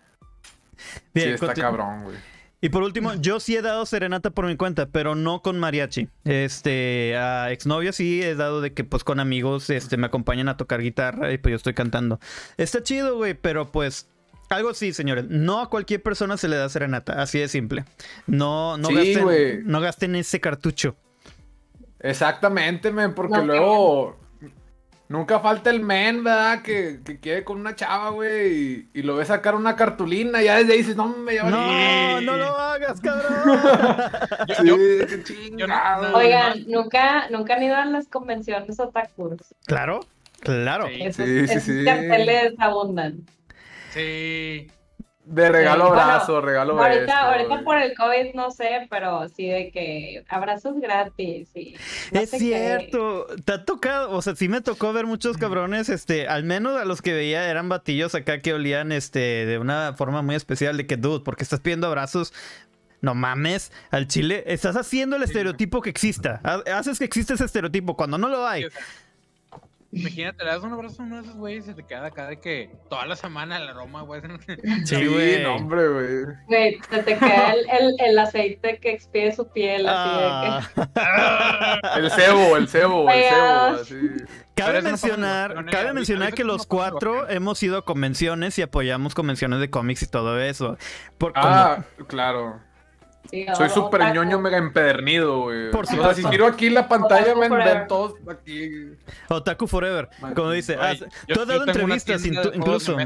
[0.77, 2.17] Sí, Bien, está cabrón, güey.
[2.61, 6.09] Y por último, yo sí he dado serenata por mi cuenta, pero no con mariachi.
[6.25, 10.57] Este, a exnovios sí he dado de que pues con amigos este me acompañan a
[10.57, 12.19] tocar guitarra y pues yo estoy cantando.
[12.57, 14.09] Está chido, güey, pero pues
[14.51, 17.85] algo sí, señores, no a cualquier persona se le da serenata, así de simple.
[18.27, 19.59] No no Sí, gasten güey.
[19.63, 20.97] no gasten ese cartucho.
[22.01, 24.19] Exactamente, men, porque No, luego
[25.09, 26.63] nunca falta el men, ¿verdad?
[26.63, 30.47] Que, que quiere con una chava, güey, y, y lo ve sacar una cartulina, y
[30.47, 33.61] ya desde ahí dices, no, me lleva No, no lo hagas, cabrón.
[35.25, 39.37] Sí, yo- no- Oigan, nunca, nunca han ido a las convenciones otakus.
[39.67, 40.01] claro,
[40.41, 40.87] claro.
[40.89, 41.03] Sí.
[41.03, 41.85] Esos, sí, esos sí.
[41.85, 43.25] carteles abundan.
[43.93, 44.69] sí.
[45.31, 46.83] De regalo Sí, bueno, abrazo, regalo.
[46.83, 51.75] Ahorita, ahorita por el COVID no sé, pero sí de que abrazos gratis y
[52.13, 52.39] no es qué.
[52.39, 56.81] cierto, te ha tocado, o sea, sí me tocó ver muchos cabrones, este, al menos
[56.81, 60.77] a los que veía eran batillos acá que olían, este, de una forma muy especial
[60.79, 62.33] de que, dude, porque estás pidiendo abrazos,
[63.03, 67.45] no mames, al chile, estás haciendo el estereotipo que exista, ha- haces que exista ese
[67.45, 68.63] estereotipo cuando no lo hay.
[68.63, 68.81] Sí, o sea,
[69.91, 72.27] Imagínate, le das un abrazo a uno de esos güeyes y se te queda acá
[72.27, 74.21] de que toda la semana el aroma, güey.
[74.85, 75.43] Sí, Sí, güey.
[75.43, 76.25] no, hombre, güey.
[76.47, 80.89] Güey, se te queda el, el, el aceite que expide su piel, así de que.
[80.97, 81.81] Ah.
[81.97, 83.81] El cebo, el cebo, el cebo, Feas.
[83.81, 83.97] así.
[84.55, 89.61] Cabe no mencionar, cabe mencionar que los cuatro hemos ido a convenciones y apoyamos convenciones
[89.61, 90.77] de cómics y todo eso.
[91.17, 92.61] Por, Ah, claro.
[93.31, 95.71] Sí, Soy o- súper ñoño mega empedernido, güey.
[95.71, 96.31] Por O sea, si supuesto.
[96.31, 97.79] giro aquí la pantalla, Otaku me forever.
[97.79, 98.71] ven todos aquí.
[99.29, 100.77] como Otaku Forever, como dice.
[100.77, 102.97] Güey, has- yo- tú has dado entrevistas de de incluso.
[102.97, 103.05] ¿Qué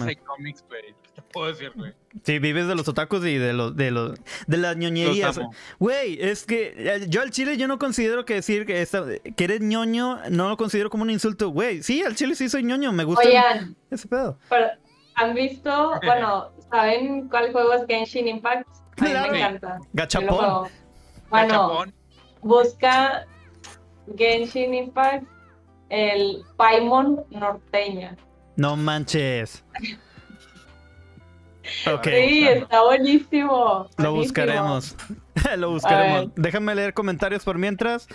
[1.15, 1.93] te puedo decir, güey?
[2.25, 5.39] Sí, vives de los otakus y de los de los de las ñoñerías.
[5.79, 9.05] Güey, es que eh, yo al chile yo no considero que decir que, esta-
[9.37, 11.49] que eres ñoño no lo considero como un insulto.
[11.51, 14.39] Güey, sí, al chile sí soy ñoño, me gusta Oigan, ese pedo.
[14.49, 14.67] pero
[15.17, 15.93] ¿han visto?
[16.03, 18.67] Bueno, ¿saben cuál juego es Genshin Impact?
[18.97, 19.33] Claro.
[19.33, 19.79] me encanta.
[19.93, 20.69] Gachapón.
[21.31, 21.95] Bueno, Gachapón.
[22.43, 23.27] busca
[24.17, 25.25] Genshin Impact,
[25.89, 28.17] el Paimon norteña.
[28.57, 29.65] No manches.
[31.87, 32.05] Ok.
[32.09, 33.89] Sí, está buenísimo.
[33.97, 34.97] Lo buscaremos.
[35.57, 36.31] Lo buscaremos.
[36.35, 38.09] Déjame leer comentarios por mientras.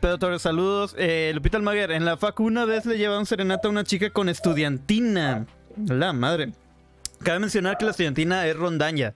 [0.00, 0.94] Pedro Torres, saludos.
[0.98, 4.28] Eh, Lupita Almaguer, en la facu una vez le llevaron serenata a una chica con
[4.28, 5.46] estudiantina.
[5.86, 6.52] La madre.
[7.22, 9.14] Cabe mencionar que la estudiantina es rondaña.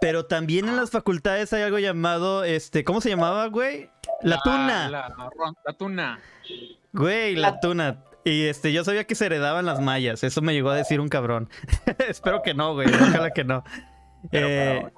[0.00, 3.90] Pero también en las facultades hay algo llamado, este, ¿cómo se llamaba, güey?
[4.22, 4.88] La tuna.
[4.88, 6.20] La, la ron- la tuna.
[6.92, 8.04] Güey, la tuna.
[8.24, 10.22] Y este, yo sabía que se heredaban las mallas.
[10.22, 11.48] Eso me llegó a decir un cabrón.
[12.08, 12.88] Espero que no, güey.
[12.88, 13.64] Ojalá que no.
[14.30, 14.92] Eh, pero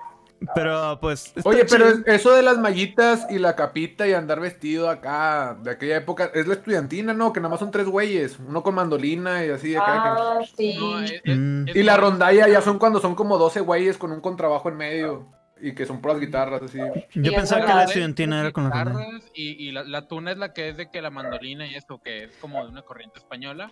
[1.01, 1.33] pues.
[1.37, 2.07] está Oye, pero chido.
[2.07, 6.47] eso de las mallitas y la capita y andar vestido acá de aquella época, es
[6.47, 7.33] la estudiantina, ¿no?
[7.33, 10.14] Que nada más son tres güeyes, uno con mandolina y así de acá.
[10.18, 10.77] Ah, sí.
[10.79, 11.68] No, es- es- Mm.
[11.68, 14.77] es Y la rondalla ya son cuando son como 12 güeyes con un contrabajo en
[14.77, 15.29] medio
[15.61, 16.79] y que son puras guitarras así.
[17.14, 19.01] Yo pensaba que la estudiantina era con la ronda.
[19.01, 21.75] guitarras y, y la, la tuna es la que es de que la mandolina y
[21.75, 23.70] esto, que es como de una corriente española.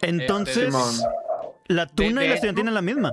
[0.00, 1.12] Entonces, Simón.
[1.66, 3.12] la tuna de- y la estudiantina es la misma.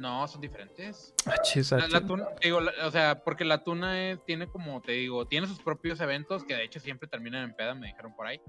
[0.00, 1.12] No, son diferentes.
[1.26, 4.92] Ah, chis, La, tuna, digo, la- o sea, porque la tuna es- tiene como, te
[4.92, 8.26] digo, tiene sus propios eventos que de hecho siempre terminan en peda, me dijeron por
[8.26, 8.40] ahí.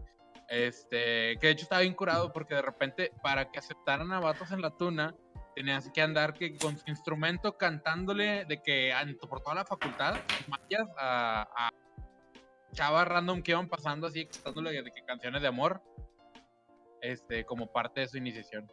[0.48, 4.52] Este, que de hecho estaba bien curado porque de repente para que aceptaran a vatos
[4.52, 5.14] en la tuna,
[5.56, 8.94] tenías que andar que con su instrumento cantándole de que
[9.30, 10.16] por toda la facultad,
[10.48, 11.70] mayas a, a
[12.74, 15.82] chavas random que iban pasando así, cantándole de que canciones de amor.
[17.02, 18.70] Este, como parte de su iniciación.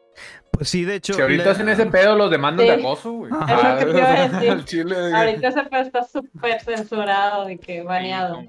[0.50, 1.14] Pues sí, de hecho.
[1.14, 2.80] Si ahorita le- hacen ese pedo, los demandan de Sí.
[2.80, 3.32] acoso, güey.
[3.32, 3.78] Ajá.
[3.78, 4.50] Es lo que te iba a decir.
[4.50, 4.96] Al chile.
[5.14, 8.42] Ahorita ese pedo está súper censurado de que baneado.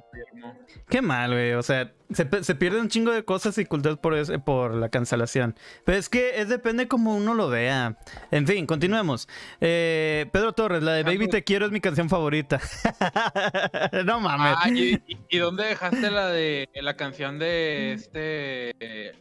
[0.89, 1.53] Qué mal, güey.
[1.53, 5.55] O sea, se, pierden un chingo de cosas y culturas por, ese- por la cancelación.
[5.85, 7.95] Pero es que es depende como uno lo vea.
[8.31, 9.29] En fin, continuemos.
[9.61, 12.59] Eh, Pedro Torres, la de Baby Te Quiero es mi canción favorita.
[14.05, 14.55] no mames.
[14.59, 19.11] Ah, ¿y, y- y dónde dejaste la de la canción de este eh,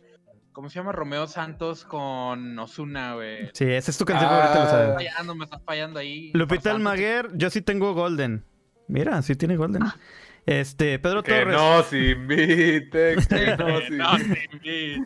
[0.59, 0.90] ¿cómo se llama?
[0.90, 3.49] Romeo Santos con Osuna, güey.
[3.53, 4.35] Sí, esa es tu canción Ah.
[4.35, 4.94] favorita, lo Estás sabes.
[4.97, 6.33] fallando, me estás fallando ahí.
[6.35, 6.73] Lupita.
[6.73, 8.44] Almaguer, yo sí tengo Golden.
[8.88, 9.85] Mira, sí tiene Golden.
[10.47, 11.55] Este, Pedro Que Torres.
[11.57, 14.49] no se invite, que no Eh, se no, invite.
[14.51, 15.03] sí, sí.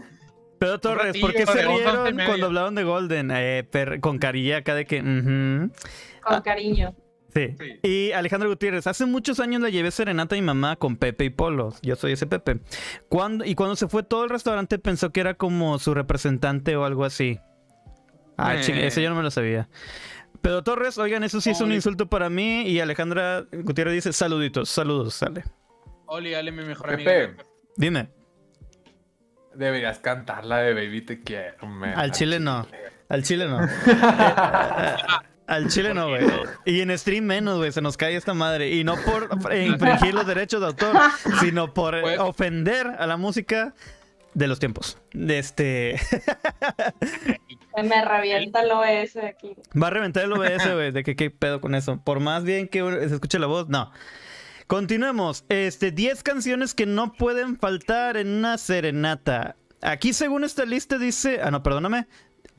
[0.59, 3.31] Pedro Torres, ¿por qué se rieron cuando hablaban de Golden?
[3.35, 5.03] Eh, per- con carilla acá de que.
[5.03, 6.95] Con cariño.
[7.35, 7.57] Sí.
[7.59, 7.81] Sí.
[7.83, 11.31] Y Alejandro Gutiérrez, hace muchos años le llevé serenata a mi mamá con Pepe y
[11.31, 11.75] Polo.
[11.83, 12.61] Yo soy ese Pepe.
[13.09, 16.85] Cuando, y cuando se fue todo el restaurante pensó que era como su representante o
[16.85, 17.38] algo así.
[18.37, 18.87] Ah, Eh.
[18.87, 19.68] eso yo no me lo sabía.
[20.42, 22.62] Pedro Torres, oigan, eso sí es un insulto para mí.
[22.62, 25.45] Y Alejandra Gutiérrez dice, saluditos, saludos, sale.
[26.07, 27.25] Oli, Ale, mi mejor Pepe.
[27.25, 27.45] amiga.
[27.77, 28.09] Dime,
[29.55, 31.92] Deberías cantar la de Baby Te Quiero, man.
[31.97, 32.66] al chile no.
[33.09, 33.61] Al chile no.
[35.47, 36.25] Al chile no, güey.
[36.65, 37.73] Y en stream menos, güey.
[37.73, 38.71] Se nos cae esta madre.
[38.71, 40.97] Y no por infringir los derechos de autor,
[41.41, 43.75] sino por eh, Pues- ofender a la música
[44.35, 44.99] de los tiempos.
[45.13, 45.99] De este.
[47.75, 49.55] Se me revienta el OS aquí.
[49.81, 50.93] Va a reventar el OBS, güey.
[50.93, 52.01] De que qué pedo con eso.
[52.03, 53.91] Por más bien que se escuche la voz, no.
[54.67, 55.45] Continuemos.
[55.49, 59.57] Este, 10 canciones que no pueden faltar en una serenata.
[59.81, 61.41] Aquí, según esta lista, dice.
[61.43, 62.07] Ah, no, perdóname.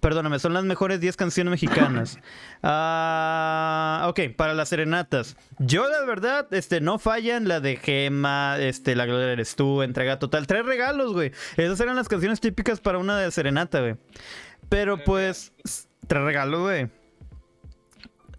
[0.04, 2.20] Perdóname, son las mejores 10 canciones mexicanas.
[2.66, 5.36] Ah, ok, para las serenatas.
[5.60, 10.20] Yo, la verdad, este, no fallan la de Gema, este, La Gloria eres tú, Entrega
[10.20, 10.48] Total.
[10.48, 11.32] Tres regalos, güey.
[11.58, 13.96] Esas eran las canciones típicas para una de serenata, güey.
[14.70, 15.52] Pero pues,
[16.08, 16.90] tres regalos, güey.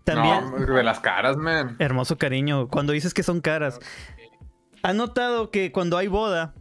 [0.04, 1.76] También, No, de las caras, man.
[1.78, 3.78] hermoso cariño, cuando dices que son caras.
[4.82, 6.54] ¿Has notado que cuando hay boda,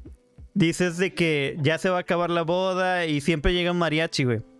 [0.53, 4.23] dices de que ya se va a acabar la boda y siempre llega un mariachi,
[4.23, 4.52] güey?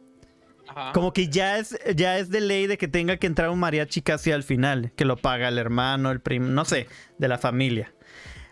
[0.75, 0.91] Ajá.
[0.93, 4.01] Como que ya es, ya es de ley de que tenga que entrar un mariachi
[4.01, 7.93] casi al final, que lo paga el hermano, el primo, no sé, de la familia.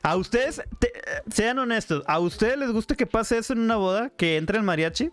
[0.03, 0.91] A ustedes, te-
[1.31, 4.11] sean honestos, ¿a ustedes les gusta que pase eso en una boda?
[4.17, 5.11] ¿Que entre el mariachi?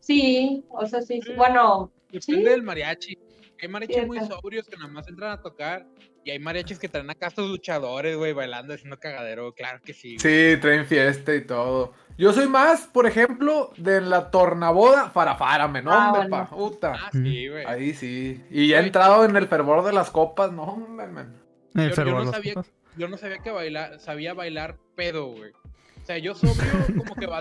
[0.00, 1.32] Sí, o sea, sí, sí.
[1.34, 2.48] Bueno, Depende sí.
[2.48, 3.18] del mariachi.
[3.60, 5.86] Hay mariachis muy sobrios que nada más entran a tocar.
[6.24, 9.52] Y hay mariachis que traen acá a estos luchadores, güey, bailando, haciendo cagadero.
[9.54, 10.18] Claro que sí.
[10.18, 11.94] Sí, traen fiesta y todo.
[12.18, 15.86] Yo soy más, por ejemplo, de la tornaboda farafara, men.
[15.88, 16.48] Ah, Hombre, bueno.
[16.50, 16.92] pa, puta.
[16.96, 17.64] Ah, sí, güey.
[17.64, 18.44] Ahí sí.
[18.50, 21.32] Y ya he entrado en el fervor de las copas, no, hombre, men.
[21.74, 22.54] El Yo- no sabía-.
[22.96, 25.52] Yo no sabía que bailar, sabía bailar pedo, güey.
[25.52, 27.40] O sea, yo sobrio, como que va,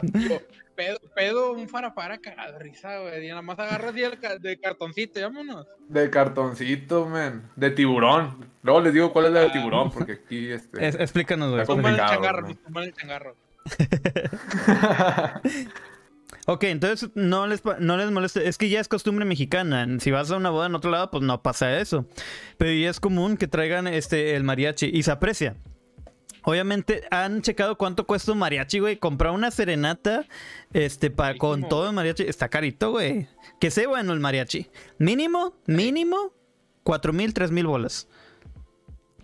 [0.75, 3.25] pedo, pedo, un farafara cagado de risa, güey.
[3.25, 5.65] Y nada más agarras y el ca- de cartoncito, vámonos.
[5.87, 7.49] De cartoncito, men.
[7.55, 8.45] De tiburón.
[8.61, 9.51] Luego les digo cuál es la de Ah.
[9.53, 10.85] tiburón, porque aquí este.
[10.87, 11.61] Es- explícanos, güey.
[11.61, 13.35] Está Tumban el changarro, tumban el changarro.
[16.45, 18.41] Ok, entonces no les, no les molesta.
[18.41, 19.85] Es que ya es costumbre mexicana.
[19.99, 22.05] Si vas a una boda en otro lado, pues no pasa eso.
[22.57, 25.55] Pero ya es común que traigan este el mariachi y se aprecia.
[26.43, 28.95] Obviamente, ¿han checado cuánto cuesta un mariachi, güey?
[28.97, 30.25] Comprar una serenata
[30.71, 32.23] este, pa- con todo el mariachi.
[32.23, 33.27] Está carito, güey.
[33.59, 34.67] Que sea bueno el mariachi.
[34.99, 36.31] Mínimo, mínimo,
[36.83, 38.07] cuatro mil, tres mil bolas.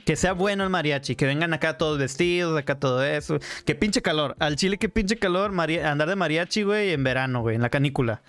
[0.05, 3.39] Que sea bueno el mariachi, que vengan acá todos vestidos, acá todo eso.
[3.65, 4.35] Que pinche calor.
[4.39, 7.69] Al chile, que pinche calor mari- andar de mariachi, güey, en verano, güey, en la
[7.69, 8.21] canícula.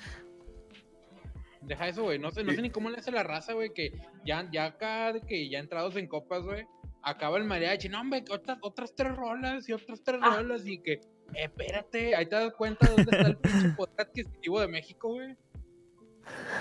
[1.63, 2.19] Deja eso, güey.
[2.19, 3.93] No sé, no sé ni cómo le hace la raza, güey, que
[4.25, 6.67] ya, ya acá, de que ya entrados en copas, güey,
[7.03, 7.89] acaba el mariachi.
[7.89, 10.37] No, hombre, que otras, otras tres rolas y otras tres Ah.
[10.37, 11.01] rolas y que, eh,
[11.35, 15.35] espérate, ahí te das cuenta dónde está el pinche poder adquisitivo de México, güey.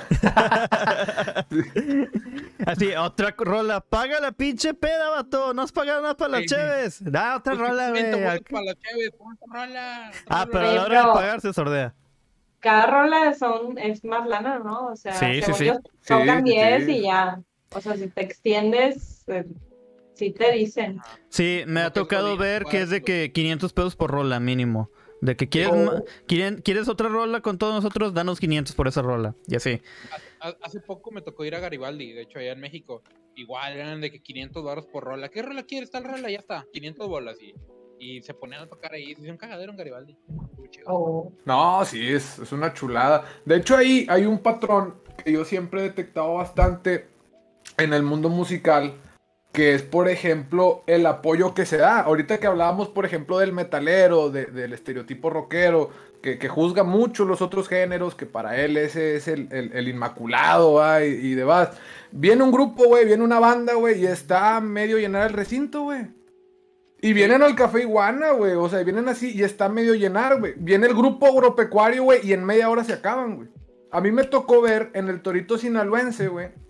[2.66, 3.82] Así, otra rola.
[3.82, 5.54] Paga la pinche peda, vato.
[5.54, 7.04] No has pagado nada para las cheves.
[7.04, 8.12] Da otra rola, güey.
[8.12, 8.48] Para otra
[9.48, 10.12] rola.
[10.28, 11.94] Ah, pero a la hora de pagar se sordea.
[12.60, 14.88] cada rola son, es más lana, ¿no?
[14.88, 15.66] O sea, Sí, según sí.
[15.66, 16.92] yo, tocan Sí, sí, 10 sí.
[16.92, 17.40] y ya.
[17.76, 19.46] O sea, si te extiendes, eh,
[20.14, 21.00] sí te dicen.
[21.30, 24.90] Sí, me ha tocado ver que es de que 500 pesos por rola mínimo.
[25.24, 26.04] De que quieres, Oh.
[26.28, 29.36] quieren- quieres otra rola con todos nosotros, danos 500 por esa rola.
[29.48, 29.82] Y así.
[30.42, 33.02] Ha- Hace poco me tocó ir a Garibaldi, de hecho, allá en México.
[33.36, 35.30] Igual eran de que 500 baros por rola.
[35.30, 35.90] ¿Qué rola quieres?
[35.92, 36.66] Tal rola, ya está.
[36.74, 37.54] 500 bolas y,
[38.00, 39.16] y se ponían a tocar ahí.
[39.16, 40.18] Se un cagadero en Garibaldi.
[40.50, 40.86] Estuvo chido.
[40.88, 43.24] O No, sí, es, es una chulada.
[43.46, 47.08] De hecho, ahí hay un patrón que yo siempre he detectado bastante
[47.78, 48.94] en el mundo musical,
[49.54, 52.02] que es, por ejemplo, el apoyo que se da.
[52.02, 57.42] Ahorita que hablábamos, por ejemplo, del metalero, de- del estereotipo rockero, que, juzga mucho los
[57.42, 61.70] otros géneros, que para él ese es el, inmaculado, y demás.
[62.12, 66.08] Viene un grupo, güey, viene una banda, güey, y está medio llenar el recinto, güey.
[67.02, 68.54] Y vienen al Café Iguana, güey.
[68.54, 70.54] O sea, vienen así y está medio llenar, güey.
[70.56, 73.50] Viene el grupo agropecuario, güey, y en media hora se acaban, güey.
[73.92, 76.63] A mí me tocó ver en el Torito Sinaloense, güey.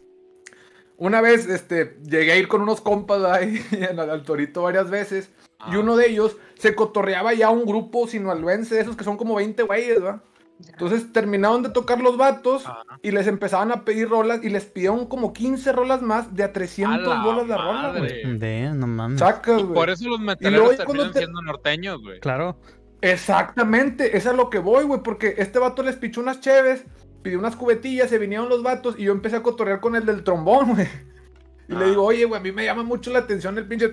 [0.98, 5.30] Una vez, este, llegué a ir con unos compas ahí al, al Torito varias veces.
[5.70, 5.80] Y Ah.
[5.80, 10.04] uno de ellos se cotorreaba ya un grupo sinaloense, esos que son como 20 güeyes,
[10.04, 10.22] ¿va?
[10.68, 12.84] Entonces terminaron de tocar los vatos Ajá.
[13.02, 16.54] y les empezaban a pedir rolas y les pidieron como 15 rolas más de a
[16.54, 18.38] 300 A la bolas la rola, güey.
[18.38, 19.20] De, no mames.
[19.20, 19.74] Sacas, Y güey.
[19.74, 22.20] por eso los luego metaleros ya cuando terminan te- siendo norteños, güey.
[22.20, 22.58] Claro.
[23.02, 26.84] Exactamente, es a lo que voy, güey, porque este vato les pichó unas cheves,
[27.24, 30.24] pidió unas cubetillas, se vinieron los vatos y yo empecé a cotorrear con el del
[30.24, 30.88] trombón, güey.
[31.70, 31.88] Y le Ah.
[31.88, 33.88] digo, oye, güey, a mí me llama mucho la atención el pinche...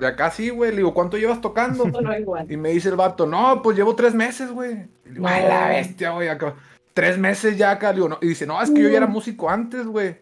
[0.00, 1.84] De acá sí, güey, le digo, ¿cuánto llevas tocando?
[2.00, 2.50] no igual.
[2.50, 4.88] Y me dice el vato, no, pues llevo tres meses, güey.
[5.04, 6.54] Y le digo, ay, la bestia, güey, acá.
[6.94, 8.18] Tres meses ya acá, le digo, no.
[8.20, 10.16] Y dice, no, es que yo ya era músico antes, güey.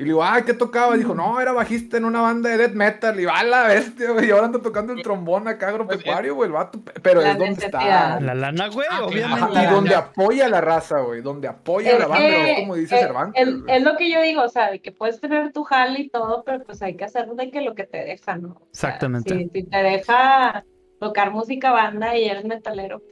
[0.00, 0.96] Y le digo, ay, ¿qué tocaba?
[0.96, 3.14] Dijo, no, era bajista en una banda de death metal.
[3.16, 4.28] Y digo, a la bestia, güey.
[4.28, 6.80] Y ahora ando tocando el trombón acá agropecuario, güey, el vato.
[7.02, 8.18] Pero La es donde está.
[8.18, 9.42] La lana, güey, Ah, obviamente.
[9.44, 11.20] Ajá, y donde apoya la raza, güey.
[11.20, 13.42] Donde apoya la banda, no como dice eh, Cervantes.
[13.46, 16.08] el- es lo que yo digo, o sea, de que puedes tener tu jale y
[16.08, 18.48] todo, pero pues hay que hacer de que lo que te deja, ¿no?
[18.52, 19.34] O sea, Exactamente.
[19.36, 20.64] Si, si te deja
[20.98, 23.02] tocar música banda y eres metalero,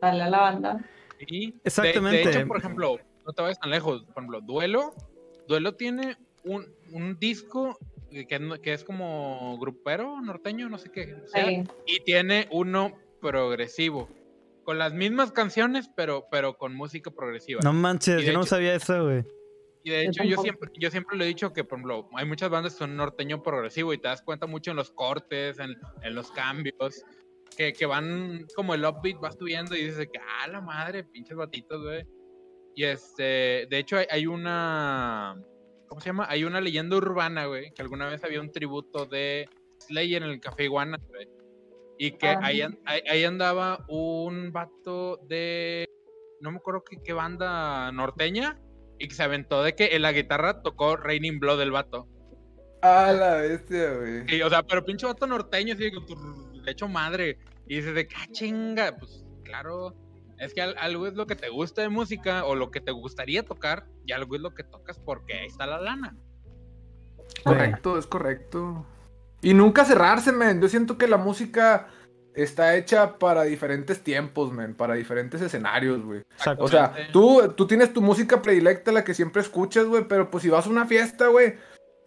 [0.00, 0.78] dale a la banda.
[1.18, 1.50] Sí.
[1.50, 2.28] De- Exactamente.
[2.30, 4.04] De, hecho, por ejemplo, no te vayas tan lejos.
[4.04, 4.94] Por ejemplo, Duelo.
[5.48, 7.78] Duelo tiene un, un disco
[8.10, 11.16] que, no- que es como grupero, norteño, no sé qué.
[11.26, 11.64] sea, Sí.
[11.86, 14.08] Y tiene uno progresivo.
[14.64, 17.60] Con las mismas canciones, pero, pero con música progresiva.
[17.62, 19.24] No manches, yo no sabía eso, güey.
[19.82, 22.48] Y de hecho, yo siempre, yo siempre le he dicho que, por ejemplo, hay muchas
[22.48, 26.14] bandas que son norteño progresivo y te das cuenta mucho en los cortes, en, en
[26.14, 27.04] los cambios,
[27.54, 31.36] que, que van como el upbeat va subiendo y dices que, ah, la madre, pinches
[31.36, 32.06] batitos, güey.
[32.74, 35.36] Y este, de hecho, hay, hay una,
[35.88, 36.26] ¿cómo se llama?
[36.28, 39.48] Hay una leyenda urbana, güey, que alguna vez había un tributo de
[39.78, 41.28] Slayer en el Café Iguana, güey.
[41.98, 42.40] Y que Ah.
[42.42, 45.86] ahí, ahí- andaba un vato de.
[46.40, 48.58] No me acuerdo qué, qué banda norteña.
[48.98, 52.08] Y que se aventó de que en la guitarra tocó Raining Blood del vato.
[52.82, 54.24] A la bestia, güey.
[54.36, 55.90] Y, o sea, pero pinche vato norteño, así
[56.64, 57.38] de hecho madre.
[57.66, 58.96] Y dices de que "Ah, chinga.
[58.98, 59.94] Pues claro.
[60.44, 62.90] Es que al- algo es lo que te gusta de música o lo que te
[62.92, 63.86] gustaría tocar.
[64.06, 66.16] Y algo es lo que tocas porque ahí está la lana.
[67.44, 68.86] Correcto, es correcto.
[69.42, 70.60] Y nunca cerrarse, men.
[70.60, 71.88] Yo siento que la música
[72.34, 74.74] está hecha para diferentes tiempos, men.
[74.74, 76.20] Para diferentes escenarios, güey.
[76.20, 76.64] Exacto.
[76.64, 80.04] O sea, tú, tú tienes tu música predilecta, la que siempre escuchas, güey.
[80.08, 81.54] Pero pues si vas a una fiesta, güey,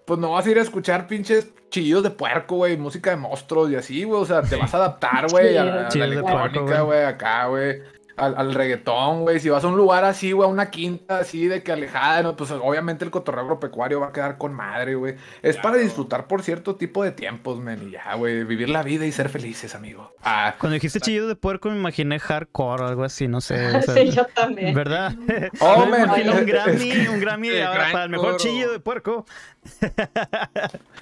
[0.05, 2.77] pues no vas a ir a escuchar pinches chillos de puerco, güey.
[2.77, 4.19] Música de monstruos y así, güey.
[4.21, 6.81] O sea, te vas a adaptar, güey, a, la- a la Chillos de puerco, electrónica,
[6.81, 7.81] güey, acá, güey.
[8.17, 9.39] Al, al reggaetón, güey.
[9.39, 12.35] Si vas a un lugar así, güey, a una quinta así de que alejada, ¿no?
[12.35, 15.15] pues obviamente el cotorreo agropecuario va a quedar con madre, güey.
[15.43, 17.87] Es para disfrutar por cierto tipo de tiempos, men.
[17.87, 18.43] Y ya, güey.
[18.43, 20.13] Vivir la vida y ser felices, amigo.
[20.23, 23.75] Ah, Cuando dijiste chillido de puerco me imaginé hardcore o algo así, no sé.
[23.75, 24.73] o sea, sí, yo también.
[24.73, 25.13] ¿Verdad?
[25.59, 28.71] Oh, Me man, imagino un Grammy, es un Grammy El ahora para el mejor chillido
[28.71, 29.25] de puerco.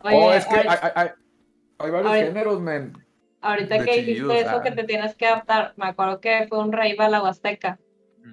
[0.03, 1.09] Oye, oh, es que hay, hay- hay-
[1.77, 2.25] hay varios Oye.
[2.27, 3.04] géneros, men.
[3.45, 4.61] Ahorita que dijiste eso ah.
[4.61, 7.79] que te tienes que adaptar, me acuerdo que fue un rave a la Huasteca,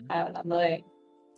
[0.08, 0.84] hablando de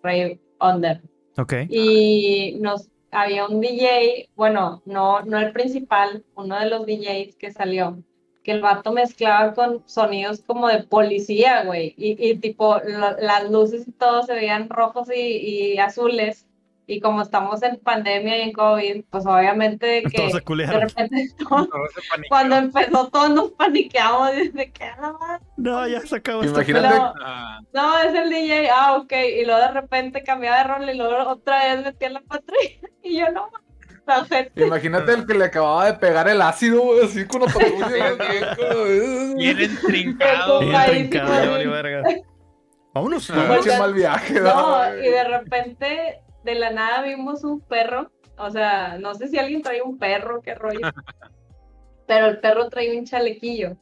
[0.03, 1.03] rave under.
[1.37, 1.53] Ok.
[1.69, 7.51] Y nos había un DJ, bueno, no, no el principal, uno de los DJs que
[7.53, 8.03] salió,
[8.43, 13.51] que el vato mezclaba con sonidos como de policía, güey, y, y tipo lo- las
[13.51, 16.47] luces y todo se veían rojos y, y azules,
[16.87, 21.29] y como estamos en pandemia y en COVID, pues obviamente que Todos se de repente
[21.39, 21.69] todo-
[22.29, 25.45] cuando empezó todos nos paniqueamos, desde que "A la madre".
[25.57, 26.89] No, ya se acabó esta Imagínate.
[26.89, 30.91] Pero- Ah, no, es el DJ, ah, ok, y luego de repente cambiaba de rol
[30.91, 32.61] y luego otra vez metía la patrulla,
[33.03, 33.49] y yo no,
[34.07, 37.47] la gente, Imagínate el que le acababa de pegar el ácido, güey, así con la
[37.47, 39.35] patrulla.
[39.37, 40.61] bien intrincado.
[40.61, 41.11] Bien.
[42.93, 43.29] Vámonos.
[43.31, 48.51] No mal viaje, no, ¿verdad, y de repente, de la nada vimos un perro, o
[48.51, 50.81] sea, no sé si alguien trae un perro, qué rollo,
[52.07, 53.77] pero el perro trae un chalequillo,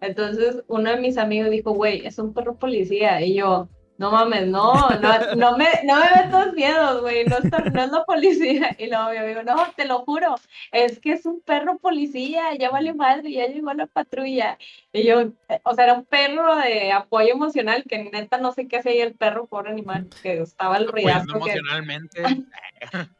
[0.00, 3.68] entonces uno de mis amigos dijo, güey, es un perro policía, y yo,
[4.02, 7.38] no mames, no, no, no me, no me metas miedos, güey, no,
[7.72, 8.74] no es la policía.
[8.76, 10.34] Y luego mi amigo, no, te lo juro,
[10.72, 14.58] es que es un perro policía, ya vale madre, ya llegó la patrulla.
[14.92, 15.30] Y yo,
[15.62, 19.00] o sea, era un perro de apoyo emocional, que neta no sé qué hacía ahí
[19.00, 22.22] el perro, pobre animal, que estaba el ruidazo emocionalmente.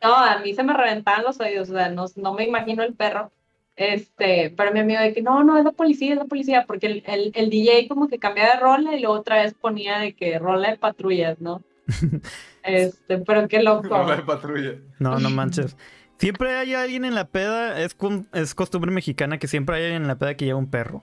[0.03, 2.95] No, a mí se me reventaban los oídos, o sea, no, no me imagino el
[2.95, 3.31] perro.
[3.75, 6.87] Este, pero mi amigo de que no, no, es la policía, es la policía, porque
[6.87, 10.15] el, el, el DJ como que cambiaba de rola y luego otra vez ponía de
[10.15, 11.63] que rola de patrullas, ¿no?
[12.63, 13.89] Este, pero qué loco.
[13.89, 14.75] No, la de patrulla.
[15.01, 15.77] No, no manches.
[16.17, 17.97] Siempre hay alguien en la peda, es,
[18.33, 21.03] es costumbre mexicana que siempre hay alguien en la peda que lleva un perro.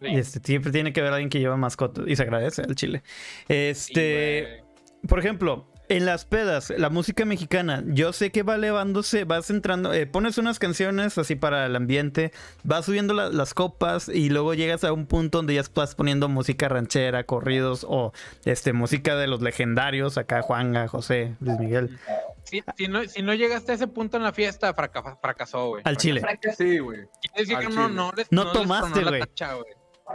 [0.00, 0.08] Sí.
[0.08, 3.02] Y este, siempre tiene que haber alguien que lleva mascotas y se agradece al chile.
[3.48, 4.64] Este,
[5.08, 9.92] por ejemplo, en las pedas, la música mexicana, yo sé que va elevándose, vas entrando,
[9.92, 12.32] eh, pones unas canciones así para el ambiente,
[12.62, 16.28] vas subiendo la- las copas y luego llegas a un punto donde ya estás poniendo
[16.28, 18.12] música ranchera, corridos o
[18.44, 21.98] este música de los legendarios, acá Juanga, José, Luis Miguel,
[22.44, 25.82] Si, si no, si no llegaste a ese punto en la fiesta, fraca- fracasó, güey.
[25.84, 26.22] al chile.
[26.56, 27.00] Sí, güey.
[27.20, 29.22] Quiere decir que no, no les, No les tomaste, güey.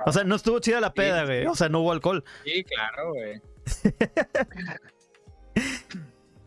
[0.06, 1.46] O sea, no estuvo chida la peda, güey.
[1.46, 2.24] O sea, no hubo alcohol.
[2.44, 3.42] Sí, claro, güey.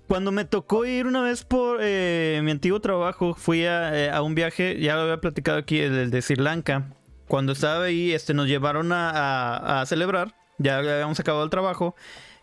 [0.09, 4.22] Cuando me tocó ir una vez por eh, mi antiguo trabajo, fui a, eh, a
[4.22, 6.92] un viaje, ya lo había platicado aquí, el, de Sri Lanka.
[7.26, 11.96] Cuando estaba ahí, este, nos llevaron a, a- celebrar, ya habíamos acabado el trabajo,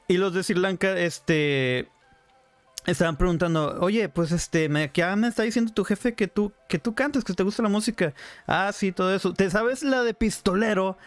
[0.09, 1.87] y los de Sri Lanka, este,
[2.85, 6.79] estaban preguntando, oye, pues este, me, ya me está diciendo tu jefe que tú, que
[6.79, 8.13] tú cantas, que te gusta la música.
[8.45, 9.33] Ah, sí, todo eso.
[9.33, 10.97] ¿Te sabes la de pistolero?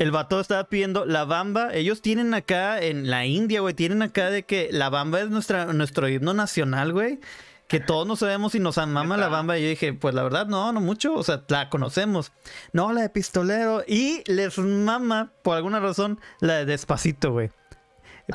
[0.00, 1.74] El vato estaba pidiendo la bamba.
[1.74, 3.74] Ellos tienen acá en la India, güey.
[3.74, 7.20] Tienen acá de que la bamba es nuestra, nuestro himno nacional, güey.
[7.68, 9.58] Que todos nos sabemos y nos mama la bamba.
[9.58, 11.12] Y yo dije, pues la verdad, no, no mucho.
[11.12, 12.32] O sea, la conocemos.
[12.72, 13.84] No, la de pistolero.
[13.86, 17.50] Y les mama, por alguna razón, la de despacito, güey.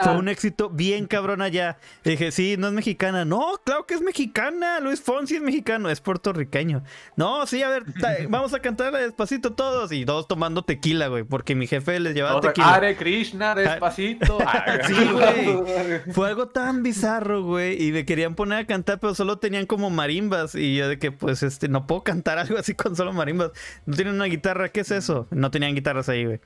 [0.02, 0.18] Fue Ah.
[0.18, 1.78] un éxito bien cabrón allá.
[2.04, 3.26] Y dije, sí, no es mexicana.
[3.26, 4.80] No, claro que es mexicana.
[4.80, 6.84] Luis Fonsi es mexicano, es puertorriqueño.
[7.16, 7.84] No, sí, a ver,
[8.30, 9.92] vamos a cantarla despacito todos.
[9.92, 12.74] Y todos tomando tequila, güey, porque mi jefe les llevaba O sea, tequila.
[12.76, 14.38] Hare Krishna, despacito.
[14.48, 16.02] Ah, Sí, güey.
[16.14, 17.82] Fue algo tan bizarro, güey.
[17.82, 20.56] Y me querían poner a cantar, pero solo tenían como marimbas.
[20.56, 23.52] Y yo de que, pues, este, no puedo cantar algo así con solo marimbas.
[23.86, 25.28] No tienen una guitarra, ¿qué es eso?
[25.32, 26.40] No tenían guitarras ahí, güey.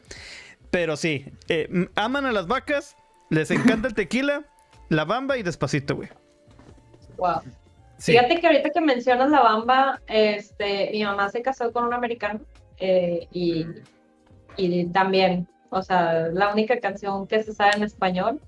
[0.72, 2.96] Pero sí, eh, aman a las vacas,
[3.30, 4.44] les encanta el tequila,
[4.90, 6.10] la bamba y despacito, güey.
[7.18, 7.42] Wow.
[7.98, 8.14] Sí.
[8.14, 12.40] Fíjate que ahorita que mencionas la bamba, este, mi mamá se casó con un americano
[12.78, 13.66] eh, y,
[14.56, 18.40] y también, o sea, la única canción que se sabe en español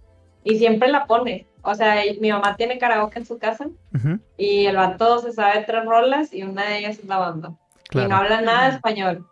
[0.43, 1.47] y siempre la pone.
[1.63, 3.67] O sea, mi mamá tiene karaoke en su casa
[4.37, 7.53] y el vato se sabe tres rolas y una de ellas es la bamba.
[7.91, 8.23] Y no claro.
[8.23, 9.27] habla nada de español.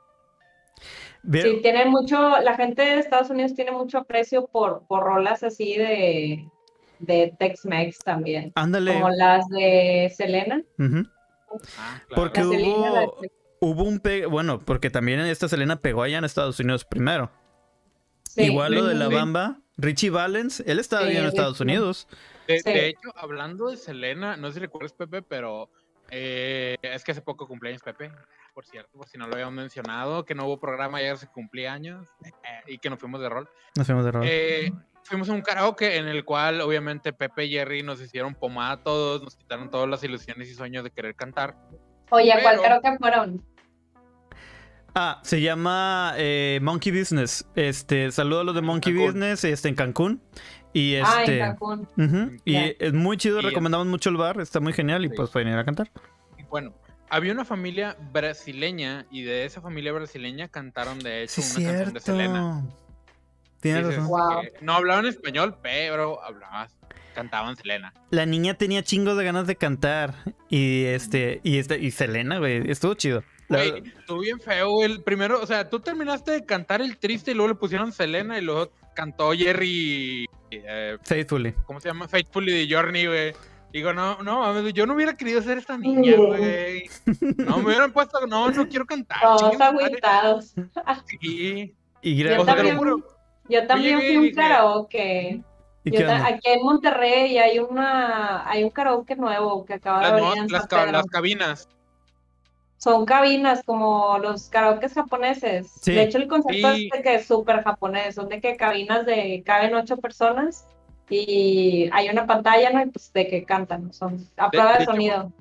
[1.23, 5.43] Bien, Sí, tiene mucho, la gente de Estados Unidos tiene mucho aprecio por, por rolas
[5.43, 6.47] así de,
[6.99, 8.93] de Tex-Mex también, Ándale.
[8.93, 10.61] como las de Selena.
[11.77, 12.15] Ah, claro.
[12.15, 13.21] Porque La Selena, la de hubo,
[13.59, 14.25] hubo un pe...
[14.27, 17.31] bueno, porque también esta Selena pegó allá en Estados Unidos primero.
[18.23, 18.43] Sí.
[18.43, 21.59] Igual lo de la bamba, Richie Valens, él estaba Sí, bien en Estados.
[21.59, 22.07] Unidos.
[22.47, 22.71] De, Sí.
[22.71, 25.69] de hecho, hablando de Selena, no sé si recuerdas, Pepe, pero
[26.11, 28.11] eh, es que hace poco cumpleaños Pepe,
[28.53, 31.73] por cierto, por si no lo habíamos mencionado, que no hubo programa ayer, se cumplía
[31.73, 32.31] años eh,
[32.67, 33.49] y que nos fuimos de rol.
[33.75, 34.23] Nos fuimos de rol.
[34.25, 34.71] Eh,
[35.03, 38.83] fuimos a un karaoke en el cual, obviamente, Pepe y Jerry nos hicieron pomada a
[38.83, 41.55] todos, nos quitaron todas las ilusiones y sueños de querer cantar.
[42.11, 43.43] Oye, ¿a cuál que fueron?
[44.95, 47.45] Ah, se llama eh, Monkey Business.
[47.55, 49.07] Este, saludo a los de Monkey Cancún.
[49.13, 50.21] Business, este, en Cancún.
[50.73, 51.55] Y Ah, en este.
[52.03, 55.15] Ujú, y es muy chido, Y- recomendamos mucho el bar, está muy genial y Sí.
[55.15, 55.89] pues pueden ir a cantar.
[56.37, 56.73] Y bueno,
[57.09, 61.99] había una familia brasileña y de esa familia brasileña cantaron, de hecho, una canción de
[61.99, 62.65] Selena.
[63.61, 64.07] Tienes razón.
[64.07, 64.41] Wow.
[64.61, 66.69] no hablaban español, pero hablaban,
[67.13, 67.93] cantaban Selena.
[68.09, 70.13] La niña tenía chingos de ganas de cantar.
[70.49, 73.23] Y este, y este, y Selena, güey, estuvo chido.
[73.49, 77.33] Güey, estuvo bien feo el primero, o sea, tú terminaste de cantar el triste y
[77.33, 81.53] luego le pusieron Selena y luego cantó Jerry, eh, Faithfully.
[81.65, 82.07] ¿cómo se llama?
[82.07, 83.33] Faithfully de Journey, güey.
[83.73, 86.89] Digo, no, no, yo no hubiera querido ser esta niña, güey.
[87.37, 89.19] No, me hubieran puesto, no, no quiero cantar.
[89.21, 90.53] Todos agüitados.
[91.21, 91.75] Sí.
[92.01, 92.97] Y Yo O sea, también, juro.
[93.49, 95.41] yo también fui un karaoke.
[95.85, 100.51] aquí en Monterrey hay una hay un karaoke nuevo que acaba de abrir mo- en
[100.51, 100.91] las, San ca- Pedro.
[100.93, 101.69] las cabinas.
[102.79, 105.69] Son cabinas como los karaokes japoneses.
[105.81, 105.93] Sí.
[105.93, 106.85] De hecho, el concepto Sí.
[106.85, 108.15] es de que es súper japonés.
[108.15, 110.65] Son de que cabinas de caben ocho personas
[111.09, 112.81] y hay una pantalla, ¿no?
[112.81, 113.91] Y pues de que cantan.
[113.91, 115.31] Son a prueba de, de hecho, sonido.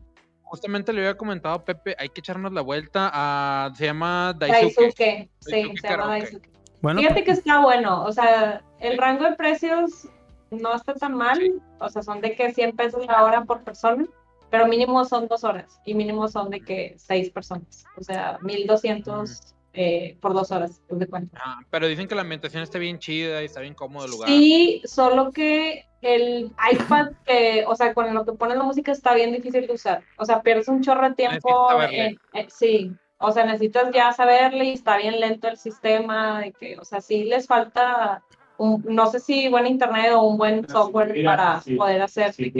[0.43, 3.70] Justamente le había comentado a Pepe, hay que echarnos la vuelta a.
[3.76, 4.74] Se llama Daisuke.
[4.74, 5.30] Daisuke.
[5.39, 6.20] Sí, Daisuke se llama karaoke.
[6.20, 6.49] Daisuke.
[6.82, 8.05] Bueno, Fíjate que está bueno.
[8.05, 10.09] O sea, el rango de precios
[10.51, 11.39] no está tan mal.
[11.78, 14.07] O sea, son de que 100 pesos la hora por persona.
[14.51, 15.80] Pero mínimo son dos horas.
[15.84, 17.84] Y mínimo son de que seis personas.
[17.96, 20.82] O sea, 1200 eh, por dos horas.
[20.88, 21.40] de cuenta.
[21.44, 24.28] Ah, pero dicen que la ambientación está bien chida y está bien cómodo el lugar.
[24.28, 29.14] Sí, solo que el iPad, que, o sea, con lo que pone la música está
[29.14, 30.03] bien difícil de usar.
[30.16, 31.68] O sea, pierdes un chorro de tiempo.
[31.90, 36.40] En- en- sí, o sea, necesitas ya saberle y está bien lento el sistema.
[36.40, 38.22] De que, o sea, sí les falta,
[38.57, 42.32] un, no sé si buen internet o un buen software mira, para sí, poder hacer
[42.32, 42.53] sí,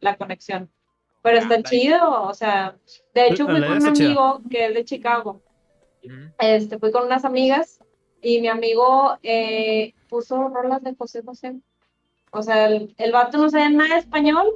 [0.00, 0.70] la conexión.
[1.26, 2.76] Pero está chido, o sea,
[3.14, 5.42] de hecho fui con un amigo que es de Chicago
[6.38, 7.80] este, fui con unas amigas
[8.22, 11.54] y mi amigo eh, puso rolas de José José.
[12.32, 14.46] O sea, el, el vato no sabía nada de español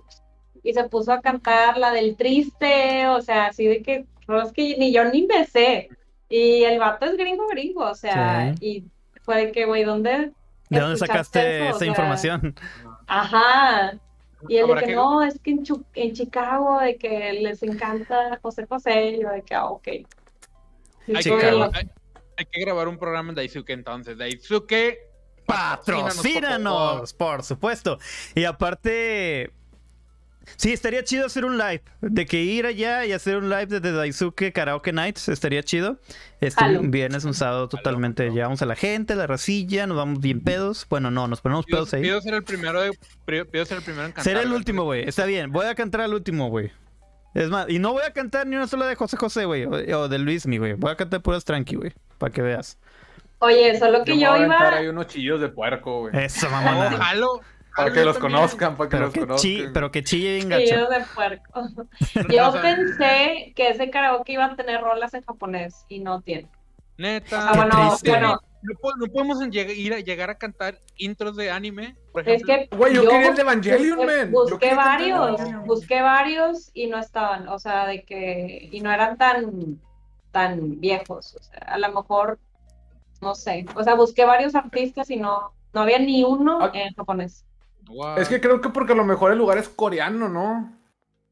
[0.63, 4.77] y se puso a cantar la del triste, o sea, así de que rolas que
[4.79, 5.89] ni yo ni me sé.
[6.29, 8.85] Y el vato es gringo gringo, o sea, y
[9.23, 10.33] fue de que, güey, ¿dónde?
[10.69, 11.65] ¿de dónde sacaste eso?
[11.65, 12.55] O esa sea, información?
[13.07, 13.99] Ajá.
[14.49, 15.51] Y él de que que- no, es que
[15.95, 19.85] en, Chicago, de que les encanta José José, y yo de que, ah, ok.
[19.85, 20.07] Sí,
[21.09, 21.41] Hay, que Chicago.
[21.41, 21.91] grabar, hay,
[22.37, 24.17] hay que grabar un programa en Daisuke entonces.
[24.17, 24.99] Daisuke.
[25.47, 27.99] Patrocínanos, por supuesto.
[28.35, 29.51] Y aparte,
[30.57, 31.83] sí, estaría chido hacer un live.
[32.01, 35.99] De que ir allá y hacer un live desde Daisuke Karaoke Nights estaría chido.
[36.41, 38.31] Este un viernes, un sábado totalmente.
[38.31, 40.87] Llevamos a la gente, la racilla, nos vamos bien pedos.
[40.89, 42.03] Bueno, no, nos ponemos Pido, pedos ahí.
[42.03, 42.93] pido ser el primero de,
[43.27, 44.25] pido ser el primero en cantar.
[44.25, 45.09] Seré el último, güey.
[45.09, 46.73] Está bien, voy a cantar al último, güey.
[47.35, 49.65] Es más, y no voy a cantar ni una sola de José José, güey.
[49.65, 50.73] O, o de Luis, mi güey.
[50.75, 51.93] Voy a cantar puras tranqui, güey.
[52.19, 52.79] Para que veas.
[53.39, 54.77] Oye, solo que me yo, voy a iba...
[54.77, 56.25] ahí unos chillos de puerco, güey.
[56.25, 56.97] Eso, No, mamona.
[56.99, 57.41] jalo.
[57.83, 59.73] Para que los conozcan, para que Pero los que, chi, conozcan.
[59.73, 60.87] pero que chille bien gacho.
[60.89, 61.61] de puerco.
[61.61, 66.21] O Yo sea, pensé que ese karaoke iba a tener rolas en japonés y no
[66.23, 66.49] tiene.
[66.99, 67.49] Neta.
[67.51, 68.11] Ah, bueno, no triste.
[68.11, 71.97] tiene- bueno, No, no podemos en lleg- ir a llegar a cantar intros de anime,
[72.13, 74.31] por es que Güey, yo quería el de Evangelion, busqué, man.
[74.33, 79.81] Busqué varios, busqué varios y no estaban, o sea, de que, y no eran tan,
[80.31, 82.39] tan viejos, o sea, a lo mejor,
[83.23, 86.71] no sé, o sea, busqué varios artistas y no, no había ni uno Ah.
[86.75, 87.47] en japonés.
[87.91, 88.17] Wow.
[88.19, 90.77] Es que creo que porque a lo mejor el lugar es coreano, ¿no?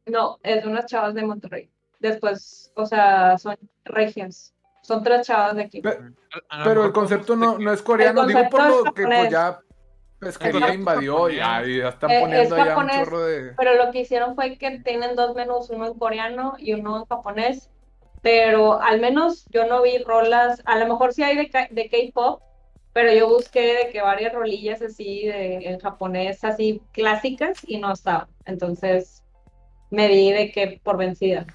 [0.06, 1.70] No, es de unas chavas de Monterrey.
[2.00, 4.54] Después, o sea, son regias.
[4.82, 5.82] Son tres chavas de aquí.
[6.64, 8.26] Pero el concepto no, no es coreano.
[8.26, 9.30] Digo por lo es que pues japonés.
[9.30, 9.60] ya
[10.18, 10.78] pesquería japonés.
[10.78, 13.52] invadió y ya, y ya están Eh, poniendo es ya un japonés, chorro de.
[13.56, 17.04] Pero lo que hicieron fue que tienen dos menús, uno en coreano y uno en
[17.06, 17.70] japonés.
[18.22, 22.42] Pero al menos yo no vi rolas, a lo mejor sí hay de, de K-pop,
[22.98, 27.92] pero yo busqué de que varias rolillas así de, en japonés, así clásicas, y no
[27.92, 28.28] estaba.
[28.44, 29.22] Entonces
[29.88, 31.46] me di de que por vencida.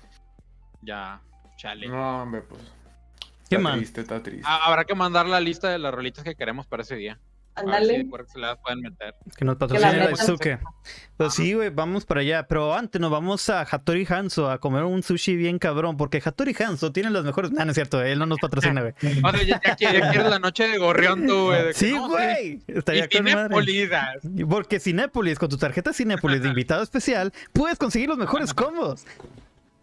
[0.83, 1.21] Ya,
[1.57, 1.85] chale.
[1.89, 2.61] No, hombre, pues.
[3.49, 3.77] Qué Está mal.
[3.77, 4.43] triste, está triste.
[4.45, 7.19] Ah, habrá que mandar la lista de las rolitas que queremos para ese día.
[7.56, 8.06] A ver si Ándale.
[8.06, 9.14] por se las pueden meter.
[9.38, 9.97] Que nos la patrocine.
[10.08, 10.60] Daisuke.
[11.18, 12.47] Pues sí, güey, vamos para allá.
[12.47, 15.95] Pero antes nos vamos a Hattori Hanzo a comer un sushi bien cabrón.
[15.95, 17.51] Porque Hattori Hanzo tiene las mejores.
[17.51, 18.93] No, no es cierto, él no nos patrocina, güey.
[19.24, 21.74] O sea, ya, ya qui- ya quieres la noche de gorrión tú, güey.
[21.74, 22.62] Sí, no, güey.
[22.68, 23.89] Estaría Y con tiene madre.
[24.49, 29.06] Porque Cinépolis, con tu tarjeta Cinépolis de invitado especial, puedes conseguir los mejores combos.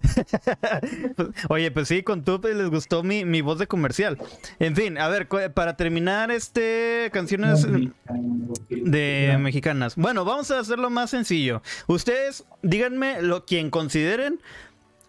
[1.48, 4.18] Oye, pues sí, con tú les gustó mi, mi voz de comercial.
[4.59, 7.66] En fin, a ver, para terminar este canciones
[8.68, 9.96] de mexicanas.
[9.96, 11.62] Bueno, vamos a hacerlo más sencillo.
[11.86, 14.40] Ustedes díganme lo quien consideren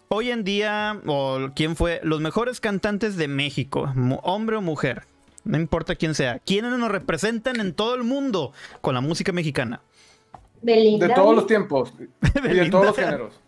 [0.08, 5.04] hoy en día o quién fue los mejores cantantes de México, hombre o mujer.
[5.44, 6.38] No importa quién sea.
[6.38, 9.80] ¿Quiénes nos representan en todo el mundo con la música mexicana?
[10.60, 11.08] Belinda.
[11.08, 11.92] De todos los tiempos.
[12.44, 13.40] Y de todos los géneros.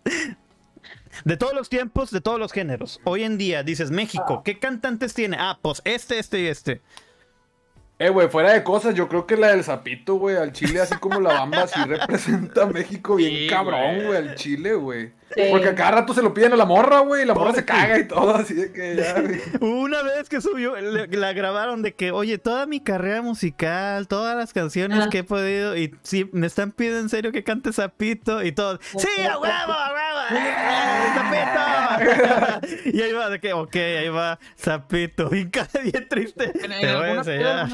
[1.25, 3.01] De todos los tiempos, de todos los géneros.
[3.05, 5.37] Hoy en día dices México, ¿qué cantantes tiene?
[5.39, 6.83] Ah, pues este, este y este.
[8.01, 10.97] Eh, güey, fuera de cosas, yo creo que la del Zapito, güey, al Chile, así
[10.97, 14.07] como la bamba, sí representa a México bien Sí, cabrón, güey.
[14.07, 15.13] güey, al Chile, güey.
[15.35, 15.43] Sí.
[15.51, 17.65] Porque a cada rato se lo piden a la morra, güey, y la morra se
[17.65, 19.17] caga y todo, así de que ya.
[19.67, 24.37] Una vez que subió, le- la grabaron de que, oye, toda mi carrera musical, todas
[24.37, 25.09] las canciones Ah.
[25.11, 28.79] que he podido, y sí, me están pidiendo en serio que cante Zapito, y todo,
[28.97, 30.21] ¡Sí, a huevo, a huevo!
[30.41, 30.55] ¡Eh,
[31.15, 32.89] ¡Zapito!
[32.97, 36.49] y ahí va, de que, ok, ahí va Zapito, y cada bien triste.
[36.53, 37.69] Te voy a enseñar.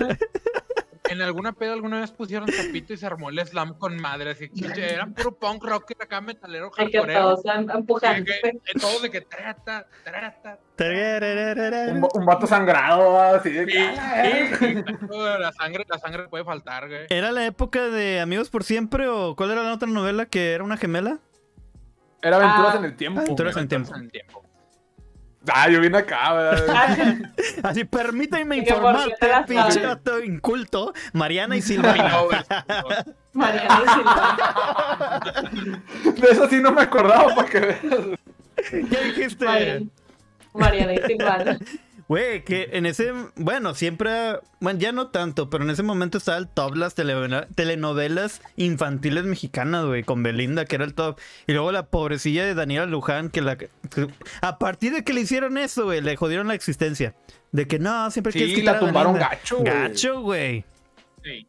[1.10, 4.30] En alguna peda alguna vez pusieron zapito y se armó el slam con madre.
[4.30, 4.60] Así que
[4.94, 7.36] era puro punk rock acá metalero Hay que hardcoreero.
[8.80, 10.58] todos de que trata, trata.
[11.92, 13.88] Un, un vato sangrado, así de Sí, que.
[13.98, 14.22] "Ah,
[14.58, 17.06] sí, exacto, la sangre, la sangre puede faltar, güey.
[17.10, 20.64] ¿Era la época de Amigos por Siempre o cuál era la otra novela que era
[20.64, 21.18] una gemela?
[22.22, 22.78] Era aventuras Ah.
[22.78, 23.20] en el tiempo.
[23.20, 24.39] Aventuras en Entonces, tiempo.
[25.48, 27.22] Ah, yo vine acá, güey.
[27.62, 28.12] Así, por
[28.56, 31.94] informarte, pinche vato inculto, Mariana y Mi Silva.
[31.96, 32.38] novio,
[33.32, 35.32] Mariana y Silva.
[36.14, 37.80] De eso sí no me acordaba, para que veas.
[38.70, 39.44] ¿Qué dijiste?
[39.46, 39.86] Mariana,
[40.52, 41.58] Mariana y Silvana.
[42.10, 46.38] Güey, que en ese, bueno, siempre, bueno, ya no tanto, pero en ese momento estaba
[46.38, 51.20] el top las telenovela- telenovelas infantiles mexicanas, güey, con Belinda, que era el top.
[51.46, 53.56] Y luego la pobrecilla de Daniela Luján, que la...
[53.56, 53.70] que-
[54.40, 57.14] a partir de que le hicieron eso, güey, le jodieron la existencia.
[57.52, 59.36] De que no, siempre quieres Sí, quitar la a tumbaron Belinda.
[59.36, 59.72] gacho, güey.
[59.72, 60.64] Gacho, güey.
[61.22, 61.46] Sí.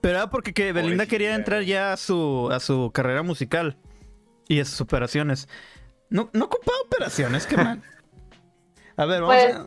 [0.00, 3.76] Pero era porque que Belinda quería entrar ya a su, a su carrera musical
[4.46, 5.48] y a sus operaciones.
[6.08, 7.82] No, no ocupaba operaciones, qué mal.
[8.96, 9.66] A ver, vamos Pues, a...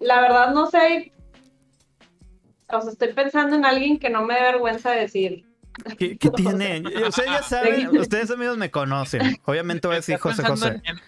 [0.00, 1.12] La verdad no sé.
[2.68, 5.44] O sea, estoy pensando en alguien que no me dé vergüenza decir.
[5.98, 6.82] ¿Qué, qué tiene?
[7.06, 9.36] Ustedes ya saben, ustedes amigos me conocen.
[9.44, 10.80] Obviamente voy a decir José José.
[10.84, 10.98] en-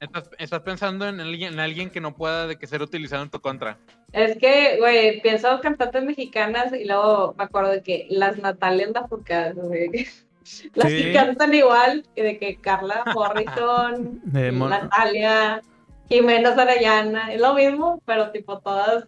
[0.00, 3.30] estás, estás pensando en alguien, en alguien que no pueda de que ser utilizado en
[3.30, 3.78] tu contra.
[4.12, 9.54] Es que, güey, pienso cantantes mexicanas y luego me acuerdo de que las Natalias Lafourcade,
[9.54, 10.06] güey.
[10.74, 11.02] Las Sí.
[11.02, 15.60] que cantan igual, que de que Carla Morrison, Natalia,
[16.08, 19.06] Jimena Sarayana, es lo mismo, pero tipo todas,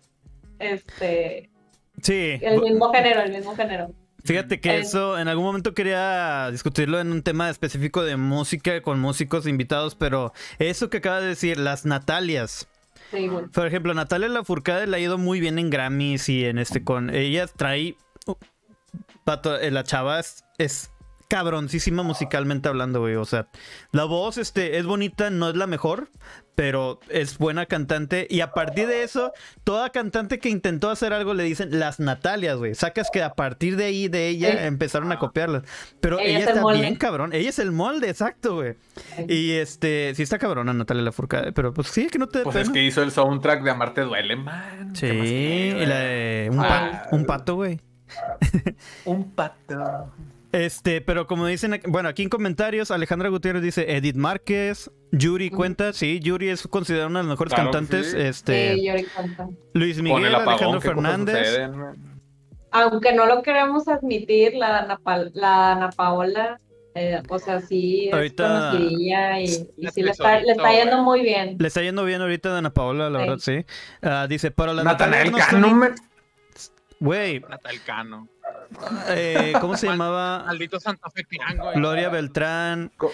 [0.59, 1.51] este,
[2.03, 3.93] Sí, el mismo género, el mismo género.
[4.25, 9.01] fíjate que eso en algún momento quería discutirlo en un tema específico de música con
[9.01, 12.69] músicos invitados, pero eso que acaba de decir, las Natalias.
[13.11, 13.47] Sí, güey.
[13.47, 17.15] Por ejemplo, Natalia Lafourcade le ha ido muy bien en Grammys y en este con
[17.15, 17.97] ella trae
[18.27, 18.35] uh,
[19.27, 20.90] vato, eh, la chava es, es
[21.31, 23.47] cabroncísima musicalmente hablando, güey, o sea,
[23.93, 26.11] la voz este es bonita, no es la mejor,
[26.57, 31.33] pero es buena cantante y a partir de eso, toda cantante que intentó hacer algo
[31.33, 32.75] le dicen las Natalias, güey.
[32.75, 35.63] Sacas que a partir de ahí de ella empezaron a copiarlas,
[36.01, 36.81] pero Ella ella, es el está molde.
[36.81, 38.75] bien cabrón, ella es el molde, exacto, güey.
[39.29, 42.71] Y este, sí está cabrona Natalia Lafourcade, pero pues sí que no te Pues es
[42.71, 44.95] que hizo el soundtrack de Amarte Duele, man.
[44.97, 47.05] Sí, y la de un, Ah.
[47.09, 47.81] pa- un pato, güey.
[49.05, 50.11] Un pato.
[50.53, 55.93] Este, pero como dicen, bueno, aquí en comentarios, Alejandra Gutiérrez dice Edith Márquez, Yuri cuenta,
[55.93, 58.17] sí, Yuri es considerada una de las mejores Claro cantantes, sí.
[58.21, 59.49] este, Sí, Yori canta.
[59.75, 61.71] Luis Miguel, el apagón, Alejandro ¿qué cosas Fernández?
[62.73, 66.61] Aunque no lo queremos admitir, la Ana, Pa- la Ana Paola,
[66.97, 69.45] eh, o sea, sí es Ahorita- conocidilla y,
[69.77, 71.57] y sí le está, le está tesorito, yendo muy bien.
[71.61, 73.25] le está yendo bien ahorita a Ana Paola, la Sí.
[73.25, 73.65] verdad, sí.
[74.03, 75.95] Ah, dice, pero la no Cano.
[77.01, 78.29] Güey, Natal Cano.
[79.09, 80.45] Eh, ¿cómo se llamaba?
[80.47, 81.27] Maldito Santa Fe
[81.59, 81.75] güey.
[81.75, 82.91] Gloria Beltrán.
[82.97, 83.13] Co-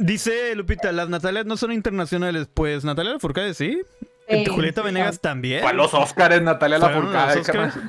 [0.00, 2.48] Dice Lupita, las Natalias no son internacionales.
[2.52, 3.80] Pues Natalia Lafourcade sí.
[4.30, 5.62] Sí, Julieta Venegas también.
[5.62, 7.42] Para los Oscars, Natalia Lafourcade.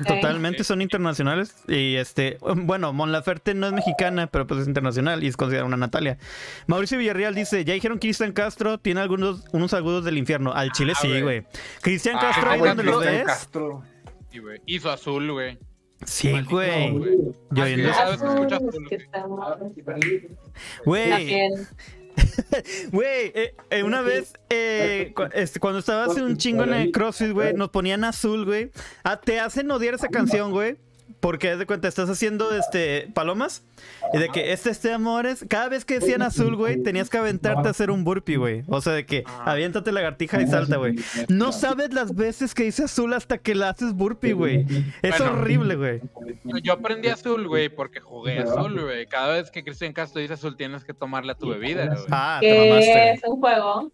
[0.06, 1.54] totalmente son internacionales.
[1.68, 5.66] Y este, bueno, Mon Laferte no es mexicana, pero pues es internacional y es considerada
[5.68, 6.16] una Natalia.
[6.66, 10.52] Mauricio Villarreal dice: Ya dijeron que Cristian Castro tiene algunos unos agudos del infierno.
[10.54, 11.44] Al Chile Ah, sí, güey.
[11.82, 13.26] Cristian Ah, Castro, ahí güey, donde lo Cristian ves.
[13.26, 13.82] Castro.
[14.32, 14.60] Sí, güey.
[14.64, 15.58] Hizo azul, güey.
[16.04, 16.90] Sí, güey.
[16.92, 17.16] güey.
[17.50, 17.96] Yo Así viendo- es.
[17.96, 18.96] sabes que escucha Azul, azul, que
[20.84, 21.10] güey.
[22.90, 26.92] Güey, eh, eh, una vez, eh, cu- este, cuando estaba hace un chingo en el
[26.92, 28.70] CrossFit, güey, nos ponían azul, güey.
[29.04, 30.76] Ah, te hacen odiar esa canción, güey.
[31.20, 33.64] Porque de cuenta, estás haciendo este palomas
[34.12, 37.66] y de que este este amores, cada vez que decían azul, güey, tenías que aventarte
[37.68, 38.62] a hacer un burpee, güey.
[38.68, 40.96] O sea, de que aviéntate lagartija y salta, güey.
[41.28, 44.66] No sabes las veces que dice azul hasta que la haces burpee, güey.
[45.02, 45.32] Es Bueno.
[45.32, 46.00] horrible, güey.
[46.62, 49.06] Yo aprendí azul, güey, porque jugué azul, güey.
[49.06, 51.98] Cada vez que Cristian Castro dice azul, tienes que tomarle a tu bebida, güey.
[52.10, 53.12] Ah, te Que mamaste.
[53.12, 53.92] es un juego.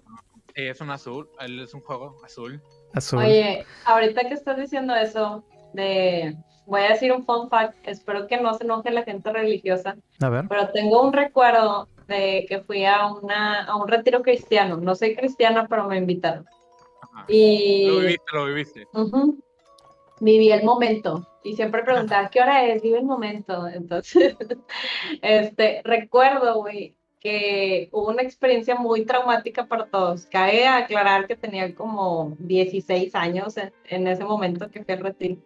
[0.54, 1.28] Sí, es un azul.
[1.40, 2.60] Es un juego azul.
[2.94, 3.18] Azul.
[3.18, 5.44] Oye, ahorita que estás diciendo eso
[5.74, 6.34] de,
[6.66, 10.28] voy a decir un fun fact, espero que no se enoje la gente religiosa, A
[10.28, 10.44] ver.
[10.48, 14.76] pero tengo un recuerdo de que fui a una a un retiro cristiano.
[14.76, 16.44] No soy cristiana, pero me invitaron.
[17.02, 17.24] Ajá.
[17.28, 18.86] Y Lo viviste, lo viviste.
[18.92, 19.38] Ujú.
[20.20, 22.82] Viví el momento y siempre preguntaba, ¿qué hora es?
[22.82, 23.66] Vive el momento.
[23.74, 24.36] Entonces,
[25.22, 30.26] este, recuerdo, güey, que hubo una experiencia muy traumática para todos.
[30.26, 35.36] Cabe aclarar que tenía como 16 años en, en ese momento que fui al retiro.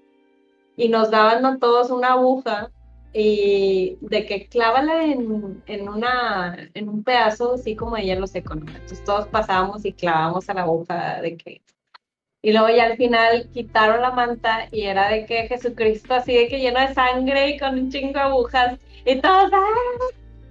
[0.81, 2.71] Y nos daban a todos una aguja
[3.13, 8.55] y de que clávala en, en, una, en un pedazo así como de hielo seco,
[8.55, 8.67] ¿no?
[8.67, 11.61] Entonces todos pasábamos y clavábamos a la aguja de que
[12.43, 16.49] y luego ya al final quitaron la manta y era de que Jesucristo así de
[16.49, 19.69] que lleno de sangre y con un chingo de agujas y todos, ¡ah!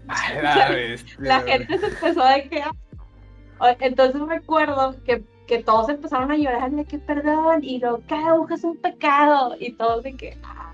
[0.07, 2.61] Ay, la la gente se empezó de que...
[2.61, 3.75] ¡ah!
[3.79, 8.53] Entonces recuerdo que, que todos empezaron a llorar de que perdón y luego cada aguja
[8.53, 10.37] es un pecado y todos de que...
[10.43, 10.71] ¡ah!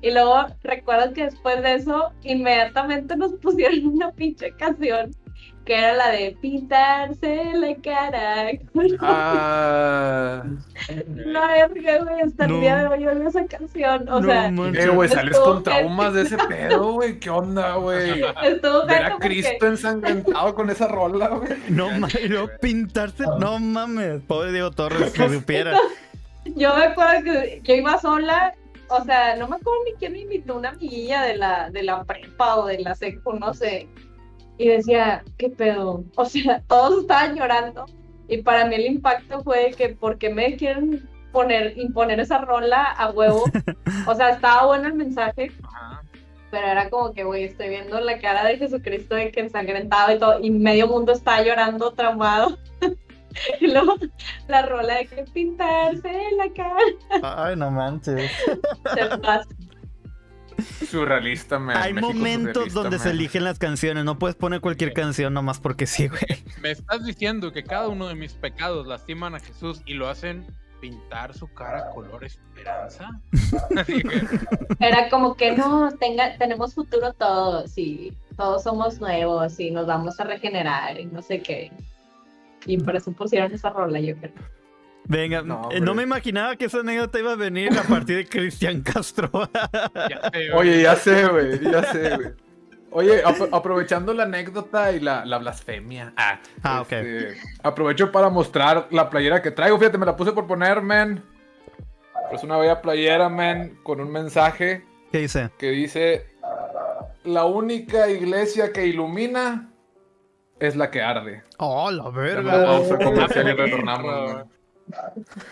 [0.00, 5.14] Y luego recuerdo que después de eso inmediatamente nos pusieron una pinche canción
[5.64, 8.46] que era la de pintarse la cara.
[9.00, 10.42] Ah,
[11.06, 12.54] No, verga, güey, hasta No.
[12.56, 14.08] el día de hoy oigo esa canción.
[14.08, 14.84] O No sea, manches.
[14.84, 17.18] eh, güey, sales con traumas de ese pedo, güey.
[17.20, 18.22] ¿Qué onda, güey?
[18.42, 21.52] estuvo Ver a porque Cristo ensangrentado con esa rola, güey.
[21.68, 22.18] No mames,
[22.60, 23.24] pintarse.
[23.38, 24.20] No mames.
[24.22, 25.76] Pobre Diego Torres, si supiera.
[26.44, 28.54] yo me acuerdo que yo iba sola,
[28.88, 32.02] o sea, no me acuerdo ni quién me invitó, una amiguilla de la, de la
[32.04, 33.88] prepa o de la secu, no sé.
[34.58, 36.04] Y decía, ¿qué pedo?
[36.16, 37.86] O sea, todos estaban llorando.
[38.28, 42.84] Y para mí el impacto fue que, ¿por qué me quieren poner, imponer esa rola
[42.84, 43.44] a huevo?
[44.06, 45.52] O sea, estaba bueno el mensaje,
[46.50, 50.18] pero era como que, güey, estoy viendo la cara de Jesucristo de que ensangrentado y
[50.18, 52.58] todo, y medio mundo está llorando, traumado.
[53.60, 53.96] y luego
[54.48, 56.76] la rola de que pintarse la cara.
[57.22, 58.30] Ay, no manches.
[58.94, 59.46] Se pasa.
[60.88, 61.76] Surrealista, man.
[61.76, 64.04] Hay México momentos donde se eligen las canciones.
[64.04, 66.22] No puedes poner cualquier canción nomás porque sí, güey.
[66.60, 70.46] Me estás diciendo que cada uno de mis pecados lastiman a Jesús y lo hacen
[70.80, 73.20] pintar su cara color esperanza.
[73.76, 74.20] Así que,
[74.80, 80.18] Era como que no, tenga, tenemos futuro todos y todos somos nuevos y nos vamos
[80.18, 81.70] a regenerar y no sé qué.
[82.66, 84.32] Y por eso pusieron esa rola, yo creo.
[85.04, 88.82] Venga, No, no, me imaginaba que esa anécdota iba a venir a partir de Cristian
[88.82, 89.30] Castro.
[90.08, 90.50] ya sé, güey.
[90.52, 92.28] Oye, ya sé, güey, ya sé, güey.
[92.94, 96.12] Oye, ap- aprovechando la anécdota y la, la blasfemia.
[96.16, 96.92] Ah, Ah, ok.
[96.92, 99.78] este, Aprovecho para mostrar la playera que traigo.
[99.78, 101.24] Fíjate, me la puse por poner, man.
[102.30, 105.50] Es una bella playera, man, con un mensaje ¿Qué dice?
[105.58, 106.26] que dice:
[107.24, 109.70] La única iglesia que ilumina
[110.60, 111.42] es la que arde.
[111.58, 112.64] Oh, la verga.
[112.64, 114.44] pausa comercial y retornamos.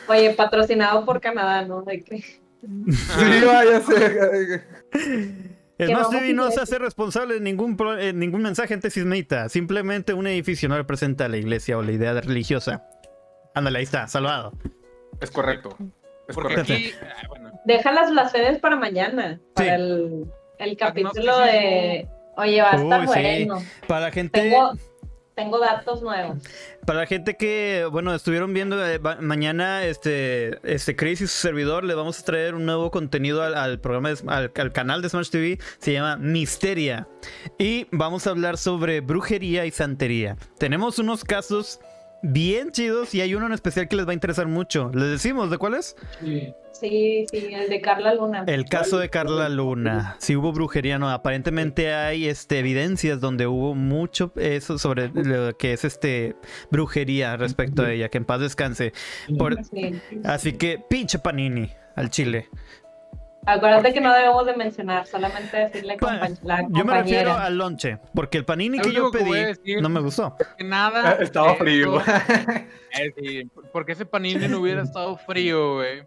[0.08, 1.82] Oye, patrocinado por Canadá, ¿no?
[1.82, 4.64] De que Sí, va, ya sé.
[5.78, 9.48] El Más TV no se hace responsable de ningún, pro- eh, ningún mensaje antisemita.
[9.48, 12.84] Simplemente un edificio no representa a la iglesia o la idea religiosa.
[13.54, 14.52] Ándale, ahí está, salvado.
[15.20, 15.74] Es correcto.
[16.28, 16.72] Es Porque correcto.
[16.74, 19.82] aquí, ah, bueno, deja las blasfemias para mañana, para Sí.
[19.82, 20.24] el,
[20.58, 22.06] el capítulo de...
[22.36, 23.12] Oye, va a estar Uy, sí.
[23.46, 23.62] bueno.
[23.88, 24.40] Para la gente.
[24.40, 24.72] Tengo,
[25.34, 26.38] tengo datos nuevos.
[26.86, 31.84] Para la gente que, bueno, estuvieron viendo eh, mañana este, este Chris y su servidor,
[31.84, 35.58] le vamos a traer un nuevo contenido al, programa, al, al canal de Smash TV,
[35.78, 37.08] se llama Misteria.
[37.58, 40.36] Y vamos a hablar sobre brujería y santería.
[40.58, 41.80] Tenemos unos casos
[42.22, 44.90] bien chidos y hay uno en especial que les va a interesar mucho.
[44.94, 45.96] ¿Les decimos de cuál es?
[46.72, 48.44] Sí, sí, el de Carla Luna.
[48.46, 50.16] El caso de Carla Luna.
[50.18, 51.10] Si hubo brujería, no.
[51.10, 56.36] Aparentemente hay este, evidencias donde hubo mucho eso sobre lo que es este
[56.70, 58.08] brujería respecto a ella.
[58.08, 58.92] Que en paz descanse.
[59.38, 59.92] Por- Sí.
[60.24, 62.48] Así que pinche panini al chile.
[63.46, 67.44] Acuérdate que no debemos de mencionar, solamente decirle Pa- compa- la Yo me refiero compañera.
[67.46, 70.36] al lonche, porque el panini que yo que pedí no me gustó.
[70.58, 71.12] Que nada.
[71.12, 72.02] Eh, Estaba de frío.
[72.92, 76.02] Eh, sí, porque ese panini no hubiera estado frío, güey.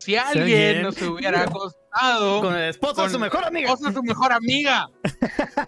[0.00, 3.68] Si alguien- nos hubiera acostado Con el esposo de su mejor amiga.
[3.72, 4.86] esposa de su mejor amiga.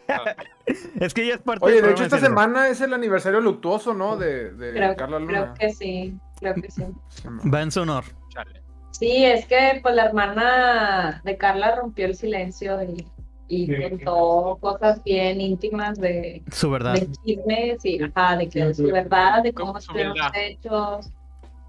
[1.00, 3.94] Es que ella es parte Oye, del de hecho, esta semana es el aniversario luctuoso,
[3.94, 4.18] ¿no?
[4.18, 5.54] De, de Creo, Carla creo Luna.
[5.58, 6.82] que sí, creo que sí.
[7.52, 8.04] Va en su honor.
[8.90, 13.06] Sí, es que pues la hermana de Carla rompió el silencio y,
[13.48, 16.94] y contó cosas bien íntimas de, Su verdad.
[16.94, 21.10] de chismes y ajá, de que de su verdad, de cómo estuvieron los hechos.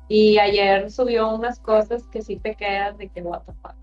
[0.07, 3.75] Y ayer subió unas cosas que sí te quedas de que what the fuck.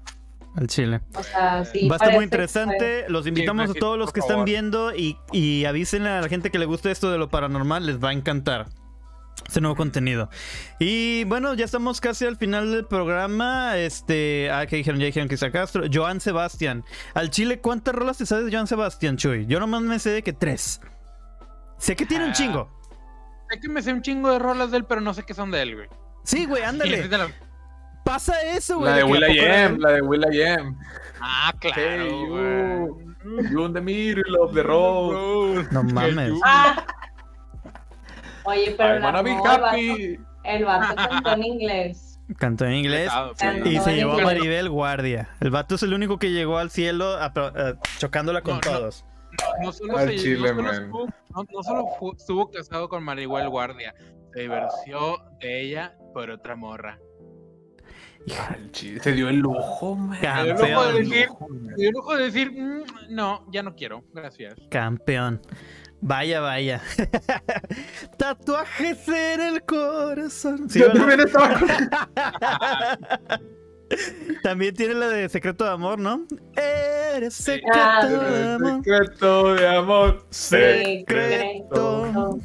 [0.56, 1.00] Al chile.
[1.14, 1.86] O sea, sí.
[1.86, 3.04] Va a estar muy fue- interesante.
[3.08, 6.58] Los invitamos a todos los que están viendo y, y avísenle a la gente que
[6.58, 7.84] le guste esto de lo paranormal.
[7.86, 8.66] Les va a encantar
[9.46, 10.28] este nuevo contenido.
[10.78, 13.76] Y bueno, ya estamos casi al final del programa.
[13.76, 15.84] Este, ah, que dijeron, ya dijeron que está Castro.
[15.92, 16.84] Joan Sebastián.
[17.14, 19.46] Al Chile, ¿cuántas rolas te sabes de Joan Sebastián, Chuy?
[19.46, 20.80] Yo nomás me sé de que tres.
[21.78, 22.34] Sé que tiene un Ah.
[22.34, 22.70] chingo.
[23.50, 25.50] Sé que me sé un chingo de rolas de él, pero no sé qué son
[25.50, 25.88] de él, güey.
[26.24, 27.06] Sí, güey, ándale.
[27.08, 27.28] la-
[28.04, 28.90] Pasa eso, güey.
[28.90, 29.80] La de que a Will poco era I Am, él.
[29.80, 30.78] la de Will I Am.
[31.20, 33.42] Ah, claro, Hey, güey.
[33.42, 35.66] you, you in the middle of the road.
[35.72, 36.32] No mames.
[36.44, 36.84] Ah.
[38.46, 40.18] Oye, pero I la wanna be no, el vato, happy.
[40.44, 42.20] el vato cantó en inglés.
[42.38, 43.10] Cantó en inglés.
[43.64, 44.22] Y se llevó a.
[44.22, 45.28] Maribel Guardia.
[45.40, 48.78] El vato es el único que llegó al cielo a- a- chocándola con No, no.
[48.78, 49.04] todos.
[49.62, 50.74] No solo, Al se- chile, no solo man.
[50.84, 53.94] estuvo, no- no solo fu- estuvo casado con Maribel Guardia,
[54.32, 56.98] se divorció de ella por otra morra.
[58.72, 60.18] Se dio el lujo, man.
[60.20, 60.56] Campeón.
[60.58, 62.82] Se dio el lujo de decir, lujo, de decir, "Mm,
[63.14, 64.54] no, ya no quiero, gracias.
[64.70, 65.40] Campeón.
[66.00, 66.80] Vaya, vaya.
[68.18, 70.68] Tatuajes en el corazón.
[70.70, 71.68] Sí, Yo también estaba con-
[74.42, 76.24] También tiene la de Secreto de Amor, ¿no?
[76.56, 78.04] Eres secreto Ah.
[78.06, 78.82] de amor.
[78.82, 80.26] Secreto de amor.
[80.30, 82.38] Secreto.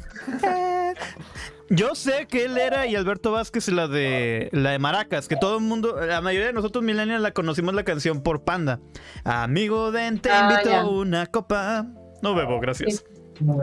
[1.68, 5.56] Yo sé que él era y Alberto Vázquez la de la de Maracas, que todo
[5.58, 8.78] el mundo, la mayoría de nosotros millennials la conocimos la canción por Panda.
[9.24, 11.86] Amigo ven, te Ah, invito a una copa.
[12.22, 13.04] No bebo, gracias.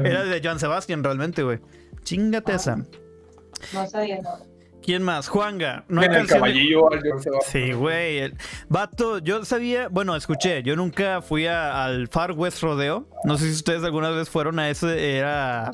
[0.03, 1.59] Era de Joan Sebastián realmente, güey.
[2.03, 2.55] Chingate Ah.
[2.55, 2.75] esa.
[3.73, 4.19] No sabía.
[4.81, 5.27] ¿Quién más?
[5.27, 5.83] Juanga.
[5.89, 7.01] No hay En el canción de- caballillo al.
[7.45, 8.17] Sí, güey.
[8.19, 8.35] el-
[8.69, 13.07] Vato, yo sabía, bueno, escuché, yo nunca fui a- al Far West Rodeo.
[13.25, 15.71] No sé si ustedes alguna vez fueron a ese, era...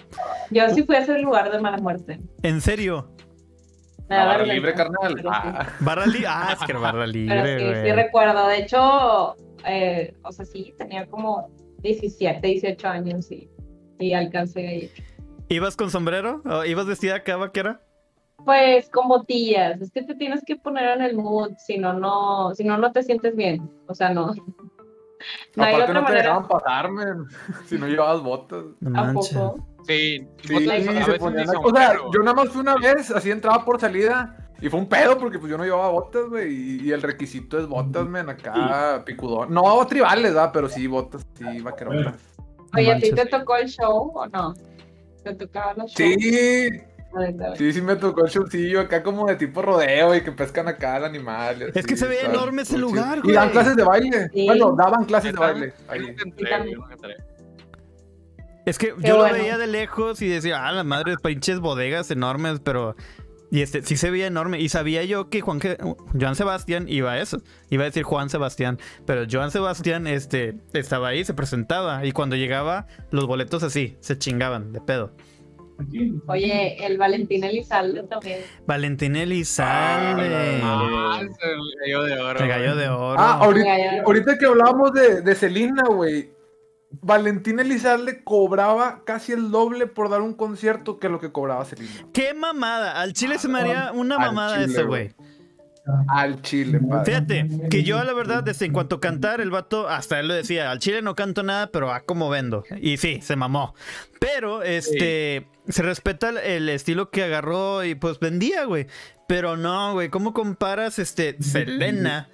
[0.49, 2.20] Yo sí fui a ese lugar de mala muerte.
[2.41, 3.12] ¿En serio?
[4.10, 5.14] La barra libre, carnal.
[5.16, 5.36] pero sí.
[5.41, 6.28] Ah, Barra libre.
[6.28, 7.91] Ah, es que era barra Pero libre, sí, sí güey.
[7.93, 8.47] recuerdo.
[8.47, 9.36] De hecho,
[9.66, 11.49] eh, o sea, sí, tenía como
[11.82, 13.49] 17, 18 años y,
[14.00, 14.91] y alcancé a ir.
[15.50, 16.41] ¿Ibas con sombrero?
[16.46, 17.82] ¿O ¿Ibas vestida acá, vaquera?
[18.43, 22.54] Pues con botillas, es que te tienes que poner en el mood, si no, no,
[22.54, 23.70] si no, no te sientes bien.
[23.88, 24.34] O sea, no.
[25.56, 26.24] No hay Aparte otra no te manera.
[26.24, 27.26] dejaban pasar, man.
[27.66, 28.66] Si no llevabas botas.
[28.93, 29.66] ¿A poco?
[29.88, 33.66] Sí, Sí, sí, se ponían O sea, yo nada más fui una vez, así entraba
[33.66, 34.38] por salida.
[34.62, 36.54] Y fue un pedo porque pues yo no llevaba botas, güey.
[36.54, 39.54] Y, y el requisito es botas, man, acá, picudón.
[39.54, 40.52] No tribales, ¿verdad?
[40.54, 42.16] Pero sí botas, sí vaquerotas.
[42.76, 44.53] Oye, ¿a ti te tocó el show o no?
[45.23, 46.13] ¿Te tocaban los shows?
[46.21, 46.69] Sí,
[47.55, 50.95] sí, sí me tocó el showcillo acá como de tipo rodeo y que pescan acá
[50.97, 51.71] al animal.
[51.73, 53.51] Es que se ve enorme ese lugar, Y dan güey.
[53.53, 54.30] clases de baile.
[54.34, 54.45] Sí.
[54.45, 55.73] Bueno, daban clases de baile.
[55.88, 56.15] Yo Ahí.
[58.65, 59.34] Es que Qué yo bueno.
[59.36, 62.95] lo veía de lejos y decía, ah, la madre, pinches bodegas enormes, pero...
[63.52, 64.60] Y este, sí se veía enorme.
[64.60, 65.78] Y sabía yo que Juan, que-
[66.20, 67.41] Joan Sebastián iba a eso.
[67.70, 68.80] Iba a decir Juan Sebastián.
[69.06, 72.06] Pero Joan Sebastián este, estaba ahí, se presentaba.
[72.06, 75.14] Y cuando llegaba, los boletos así, se chingaban de pedo.
[76.28, 78.39] Oye, el Valentín Elizalde también.
[78.66, 80.62] Valentín Elizalde.
[80.64, 82.39] Ah, es el gallo de oro.
[82.39, 83.20] el gallo de oro.
[83.20, 83.70] Ah, ahorita,
[84.06, 86.30] ahorita que hablábamos de, de Selena, güey.
[87.02, 92.08] Valentín Elizalde cobraba casi el doble por dar un concierto que lo que cobraba Selena.
[92.14, 93.00] ¡Qué mamada!
[93.00, 95.14] Al chile se me haría una mamada chile, ese, güey.
[95.16, 95.36] güey.
[96.08, 97.06] Al chile, padre.
[97.06, 100.34] Fíjate, que yo la verdad, desde en cuanto a cantar, el vato, hasta él lo
[100.34, 102.64] decía, al chile no canto nada, pero a como vendo.
[102.82, 103.76] Y sí, se mamó.
[104.20, 108.88] Pero, este, se respeta el, el estilo que agarró y pues vendía, güey.
[109.28, 112.30] Pero no, güey, ¿cómo comparas, este, Selena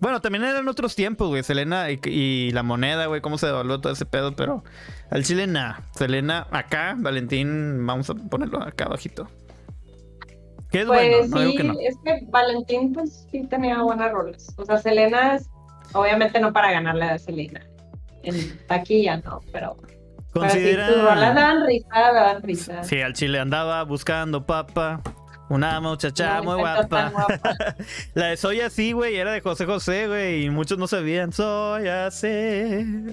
[0.00, 1.42] Bueno, también eran otros tiempos, güey.
[1.42, 4.62] Selena y, y la moneda, güey, cómo se devaluó todo ese pedo, pero
[5.10, 5.82] al chile nada.
[5.94, 9.28] Selena acá, Valentín, vamos a ponerlo acá abajito.
[10.70, 11.74] Que es Pues bueno, no sí, digo que no.
[11.80, 14.52] es que Valentín pues sí tenía buenas rolas.
[14.58, 15.48] O sea, Selena, es-
[15.94, 17.60] obviamente no para ganarle a Selena.
[18.22, 19.76] En taquilla, no, pero,
[20.34, 21.32] pero sí, sus rolas Considera.
[21.34, 22.82] daban risa, daban risa.
[22.84, 25.00] Sí, al chile andaba buscando papa.
[25.48, 27.10] Una muchacha No, muy guapa.
[27.10, 27.76] guapa.
[28.14, 31.32] La de Soy así, güey, era de José José, güey, y muchos no sabían.
[31.32, 32.26] Soy así,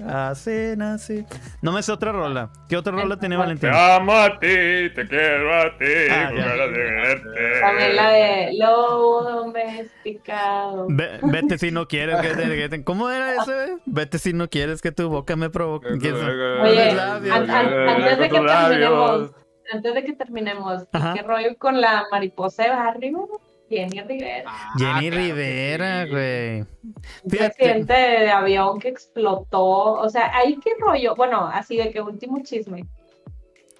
[0.08, 1.24] así nací.
[1.62, 2.50] No me sé otra rola.
[2.68, 3.70] ¿Qué otra rola tiene Valentín?
[3.70, 6.44] Te amo a ti, te quiero a ti, Ah, con ya.
[6.48, 7.60] ganas de verte.
[7.60, 10.86] También la de Lo domesticado.
[10.90, 13.78] Ve- vete si no quieres que te, que te- ¿Cómo era ese, güey?
[13.86, 15.88] Vete si no quieres que tu boca me provoque.
[15.88, 16.90] Oye,
[17.30, 19.30] antes de que terminemos.
[19.72, 21.14] Antes de que terminemos, Ajá.
[21.14, 23.28] ¿qué rollo con la mariposa de barrio?
[23.68, 24.44] Jenny Rivera.
[24.46, 26.04] Ah, Jenny claro sí.
[26.04, 26.10] sí.
[26.10, 26.60] güey.
[26.60, 27.46] Un Fíjate.
[27.46, 29.64] accidente de avión que explotó.
[29.94, 31.14] O sea, ahí qué rollo.
[31.16, 32.86] Bueno, así de que último chisme.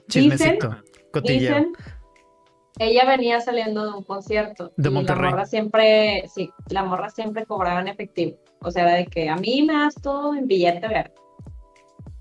[0.09, 0.77] Chismecito.
[1.13, 1.55] Cotilleo.
[1.57, 1.73] Dicen,
[2.79, 4.73] ella venía saliendo de un concierto.
[4.77, 5.25] De y Monterrey.
[5.25, 8.39] La morra siempre, sí, la morra siempre cobraba en efectivo.
[8.63, 11.15] O sea, era de que a mí me das todo en billete verde.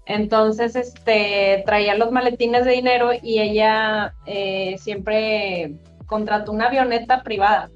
[0.06, 5.76] Entonces, este, traía los maletines de dinero y ella eh, siempre
[6.08, 7.70] contrató una avioneta privada.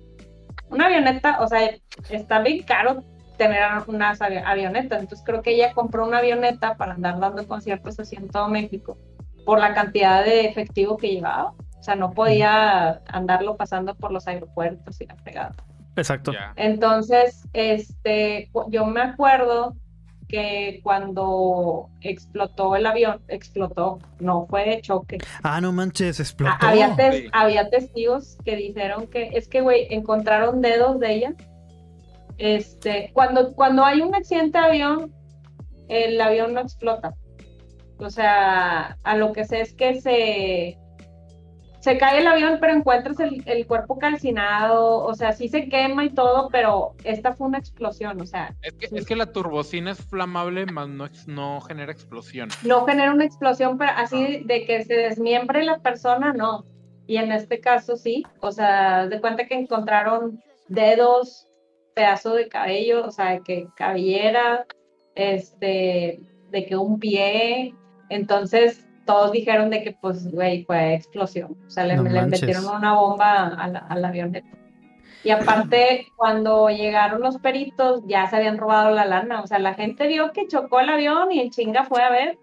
[0.70, 1.72] Una avioneta, o sea,
[2.10, 3.04] está bien caro
[3.38, 5.00] tener una avi- avioneta.
[5.00, 8.98] Entonces, creo que ella compró una avioneta para andar dando conciertos así en todo México
[9.46, 11.54] por la cantidad de efectivo que llevaba.
[11.80, 15.54] O sea, no podía andarlo pasando por los aeropuertos y la fregada.
[15.96, 16.32] Exacto.
[16.58, 19.76] Entonces, este, yo me acuerdo
[20.28, 25.18] que cuando explotó el avión, explotó, no fue de choque.
[25.44, 26.54] Ah, no manches, explotó.
[26.60, 27.28] Había, tes- Sí.
[27.32, 31.34] había testigos que dijeron que es que, güey, encontraron dedos de ella.
[32.38, 35.14] Este, cuando, cuando hay un accidente de avión,
[35.88, 37.16] el avión no explota.
[38.00, 40.78] O sea, a lo que sé es que se,
[41.88, 45.06] se cae el avión, pero encuentras el, el cuerpo calcinado.
[45.06, 48.20] O sea, sí se quema y todo, pero esta fue una explosión.
[48.20, 52.50] O sea, Es que, es que la turbocina es flamable, más no, no genera explosión.
[52.66, 56.66] no genera una explosión, pero así de que se desmiembre la persona, no.
[57.08, 61.48] Y en este caso sí, o sea, de cuenta que encontraron dedos,
[61.96, 64.66] pedazo de cabello, o sea, que cabellera,
[65.16, 66.20] este,
[66.52, 67.74] de que un pie,
[68.10, 72.66] entonces todos dijeron de que pues, güey, fue explosión, o sea, le, No le metieron
[72.68, 74.48] una bomba a la, a la avioneta.
[75.24, 79.42] Y aparte, cuando llegaron los peritos, ya se habían robado la lana.
[79.42, 82.38] O sea, la gente vio que chocó el avión y en chinga fue a ver.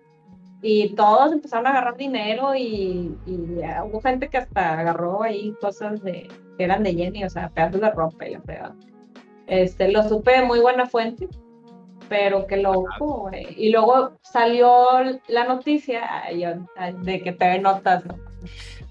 [0.60, 6.02] Y todos empezaron a agarrar dinero y, y hubo gente que hasta agarró ahí cosas
[6.02, 8.74] de, que eran de Jenny, o sea, pedazos de ropa y la fregada.
[9.46, 11.28] Este, lo supe de muy buena fuente,
[12.08, 13.46] pero que lo güey.
[13.56, 14.86] Y luego salió
[15.28, 18.16] la noticia ay, yo, ay, de que te notas, ¿no?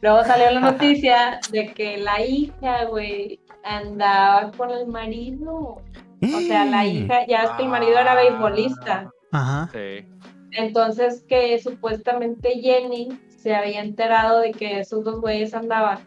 [0.02, 5.82] Luego salió la noticia de que la hija, güey, andaba con el marido.
[6.22, 9.12] O sea, la hija, ya es que el marido era beisbolista.
[9.32, 9.70] Ajá.
[9.74, 10.06] Sí.
[10.52, 16.00] Entonces que supuestamente Jenny se había enterado de que esos dos güeyes andaban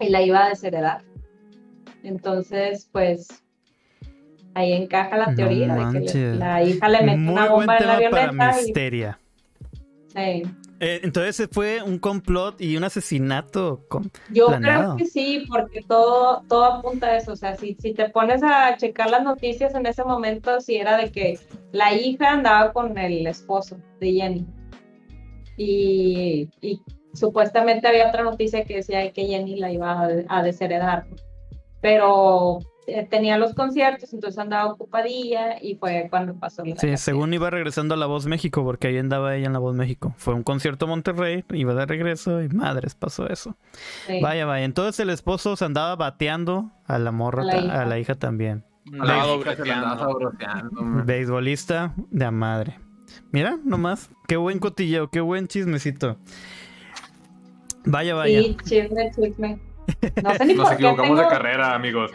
[0.00, 1.02] y la iba a desheredar.
[2.02, 3.42] Entonces, pues
[4.58, 7.86] ahí encaja la No teoría de que la hija le mete Muy una bomba en
[7.86, 9.18] la tema para avioneta y misteria.
[10.14, 10.42] sí.
[10.80, 13.84] Eh, entonces fue un complot y un asesinato.
[13.88, 17.32] con- Yo creo que sí, porque todo, todo apunta a eso.
[17.32, 20.96] O sea, si, si te pones a checar las noticias en ese momento, sí era
[20.96, 21.36] de que
[21.72, 24.46] la hija andaba con el esposo de Jenny.
[25.56, 26.80] Y, y
[27.12, 31.06] supuestamente había otra noticia que decía que Jenny la iba a, a desheredar.
[31.80, 32.60] Pero
[33.10, 37.94] tenía los conciertos, entonces andaba ocupadilla y fue cuando pasó la Sí, según iba regresando
[37.94, 40.14] a La Voz México, porque ahí andaba ella en La Voz México.
[40.16, 43.56] Fue un concierto en Monterrey, iba de regreso y madres, pasó eso.
[44.06, 44.20] Sí.
[44.20, 44.64] Vaya, vaya.
[44.64, 47.82] Entonces el esposo se andaba bateando a la morra, A la hija.
[47.82, 48.64] a la hija también.
[51.04, 52.78] Beisbolista de a madre.
[53.32, 54.10] Mira, nomás.
[54.26, 56.18] Qué buen cotilleo, qué buen chismecito.
[57.84, 58.42] Vaya, vaya.
[58.42, 59.58] Sí, chisme, chisme.
[60.22, 62.10] No sé ni Nos por qué equivocamos de carrera, amigos.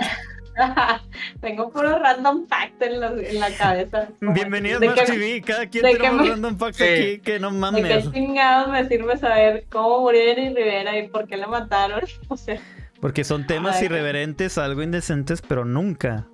[1.42, 4.08] Tengo puro random fact en, los- en la cabeza.
[4.22, 5.42] Bienvenidos a TV.
[5.42, 6.84] Cada quien tenemos me- random facts Sí.
[6.84, 8.12] aquí que no ¿De qué mames.
[8.12, 12.02] chingados me sirve saber cómo murió Jenny Rivera y por qué la mataron?
[12.30, 12.60] O sea,
[13.02, 16.28] Porque son temas Ay, irreverentes, algo indecentes, pero nunca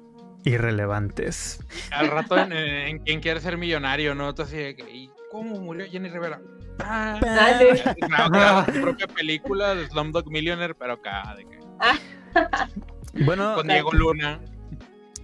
[0.44, 1.60] irrelevantes.
[1.92, 4.34] Al rato en, en Quién quiere ser millonario, ¿no?
[4.36, 6.40] Que, ¿y cómo murió Jenny Rivera?
[6.82, 11.60] Ah, ah, que hace su propia película de Slumdog Millionaire, pero acá, de que,
[13.14, 14.40] Bueno, con Diego Luna.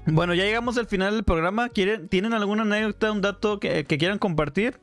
[0.07, 1.69] Bueno, ya llegamos al final del programa.
[1.69, 4.79] ¿Quieren, ¿Tienen alguna anécdota, un dato que, que quieran compartir?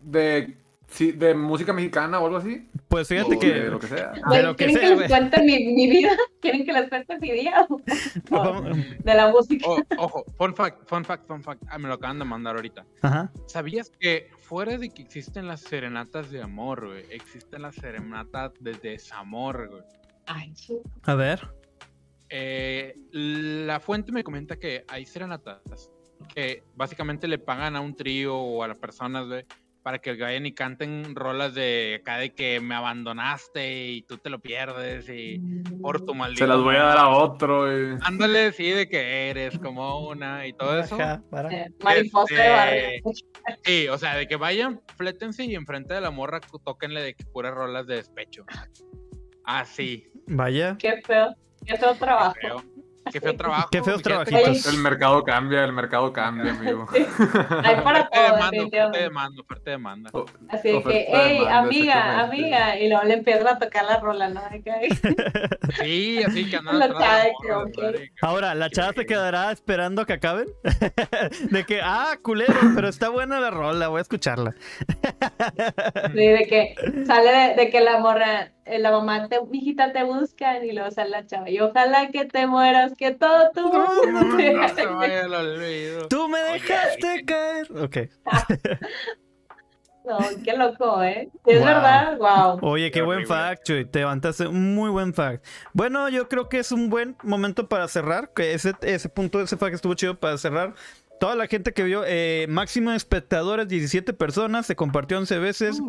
[0.00, 0.58] De,
[0.88, 2.68] sí, de música mexicana o algo así.
[2.88, 3.48] Pues fíjate O que...
[3.48, 4.12] de lo que sea.
[4.12, 6.10] de lo que ¿Quieren que, sea, les cuente mi, mi vida?
[6.40, 7.66] ¿Quieren que les cuente mi vida?
[8.30, 9.66] O de la música.
[9.66, 11.62] Oh, ojo, fun fact, fun fact, fun fact.
[11.68, 12.84] Ah, me lo acaban de mandar ahorita.
[13.02, 13.32] Ajá.
[13.46, 18.74] ¿Sabías que fuera de que existen las serenatas de amor, güey, existen las serenatas de
[18.74, 19.82] desamor, güey?
[20.26, 20.52] Ay.
[21.04, 21.48] A ver.
[22.28, 25.62] Eh, la fuente me comenta que hay serenatas
[26.34, 29.26] que básicamente le pagan a un trío o a las personas,
[29.82, 34.30] para que vayan y canten rolas de acá de que me abandonaste y tú te
[34.30, 35.38] lo pierdes y
[35.80, 36.42] por tu maldito.
[36.44, 37.70] Se las voy a dar a otro.
[37.70, 37.96] eh.
[38.02, 40.96] Ándale, sí, de que eres como una y todo eso.
[40.96, 41.52] Ajá, para.
[41.54, 43.12] Eh, Mariposa de Este, barrio.
[43.62, 47.24] Sí, o sea, de que vayan, flétense y enfrente de la morra tóquenle de que
[47.26, 48.44] puras rolas de despecho.
[49.44, 50.76] Así, Vaya.
[50.78, 51.34] Qué feo.
[51.64, 52.34] Qué feo trabajo.
[52.34, 52.76] qué feo.
[53.12, 53.68] Qué feo trabajo.
[53.70, 54.66] Qué feos trabajitos.
[54.66, 56.88] El mercado cambia, el mercado cambia, amigo.
[56.92, 57.06] Sí.
[57.62, 58.98] Hay para todo, demanda, fuerte definitivamente.
[59.00, 60.10] demanda, fuerte demanda.
[60.48, 62.78] Así de que, hey, amiga, amiga.
[62.78, 64.42] Y luego le empiezan a tocar la rola, ¿no?
[64.50, 64.60] De
[65.80, 67.24] Sí, así que andan atrás
[67.74, 70.48] de de Ahora, ¿la chava se quedará esperando a que acaben?
[71.50, 74.54] de que, ah, culero, pero está buena la rola, voy a escucharla.
[76.12, 80.04] Sí, de que sale de, de que la morra, eh, la mamá, te, mijita, te
[80.04, 80.64] buscan.
[80.64, 81.50] Y luego sale la chava.
[81.50, 86.08] Y ojalá que te mueras, que todo tu mundo te No se vaya al olvido.
[86.08, 87.66] Tú me Oye, dejaste ay, caer.
[87.76, 87.96] Ok.
[90.04, 91.32] No, qué loco, ¿eh?
[91.44, 91.64] Es Wow.
[91.64, 92.58] verdad, wow.
[92.62, 93.26] Oye, qué Qué buen horrible.
[93.26, 93.84] fact, Chuy.
[93.86, 95.44] Te levantaste un muy buen fact.
[95.72, 98.32] Bueno, yo creo que es un buen momento para cerrar.
[98.32, 100.74] Que ese, ese punto, ese fact estuvo chido para cerrar.
[101.18, 105.80] Toda la gente que vio, eh, máximo espectadores, 17 personas, se compartió 11 veces.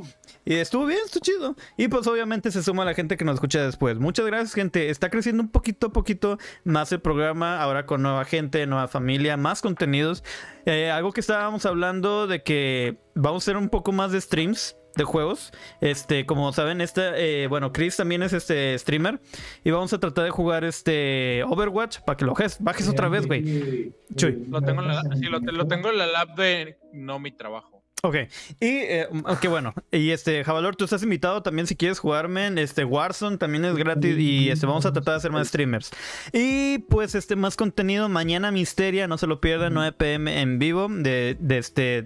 [0.46, 1.56] Y estuvo bien, estuvo chido.
[1.76, 4.00] Y pues obviamente se suma la gente que nos escucha después.
[4.00, 4.90] Muchas gracias, gente.
[4.90, 9.36] Está creciendo un poquito a poquito más el programa, ahora con nueva gente, nueva familia,
[9.36, 10.24] más contenidos.
[10.66, 14.77] Eh, algo que estábamos hablando de que vamos a hacer un poco más de streams
[14.98, 15.54] de juegos.
[15.80, 19.20] Este, como saben, este, eh, bueno, Chris también es este streamer.
[19.64, 23.26] Y vamos a tratar de jugar este Overwatch para que lo bajes, bajes otra vez,
[23.28, 23.94] güey.
[24.16, 24.46] Chuy.
[24.50, 27.32] Lo tengo en la, sí, lo, te- lo tengo en la lab de no mi
[27.32, 27.78] trabajo.
[28.04, 28.16] Ok,
[28.60, 29.08] y eh,
[29.42, 29.74] qué bueno.
[29.92, 33.76] Y este, Javalor, tú estás invitado también si quieres jugarme en este Warzone, también es
[33.76, 35.90] gratis y este, vamos a tratar de hacer más streamers.
[36.32, 40.88] Y pues este, más contenido, mañana Misteria, no se lo pierdan, 9 pm en vivo,
[40.90, 42.06] de, de este...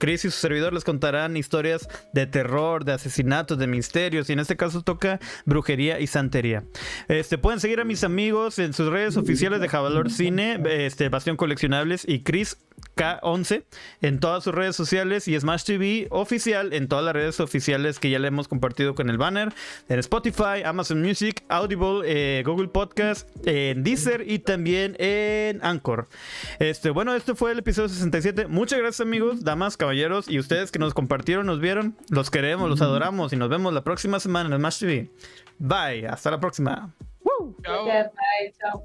[0.00, 4.40] Chris y su servidor les contarán historias de terror, de asesinatos, de misterios, y en
[4.40, 6.64] este caso toca brujería y santería.
[7.06, 11.36] Este, pueden seguir a mis amigos en sus redes oficiales de Javalor Cine, este, Bastión
[11.36, 12.56] Coleccionables y Chris
[12.96, 13.64] K11
[14.02, 18.10] en todas sus redes sociales y Smash TV oficial en todas las redes oficiales que
[18.10, 19.52] ya le hemos compartido con el banner
[19.88, 26.08] en Spotify, Amazon Music, Audible, eh, Google Podcast, en Deezer y también en Anchor.
[26.58, 28.46] Este, bueno, este fue el episodio 67.
[28.46, 31.96] Muchas gracias amigos, damas, caballeros y ustedes que nos compartieron, nos vieron.
[32.08, 35.10] Los queremos, los adoramos y nos vemos la próxima semana en Smash TV.
[35.58, 36.94] Bye, hasta la próxima.
[37.22, 37.56] Woo.
[37.62, 38.82] Chao.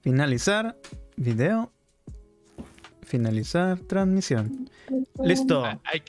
[0.00, 0.76] Finalizar
[1.16, 1.75] video.
[3.06, 4.68] Finalizar transmisión.
[5.22, 5.64] Listo.
[5.64, 6.02] Hay, hay,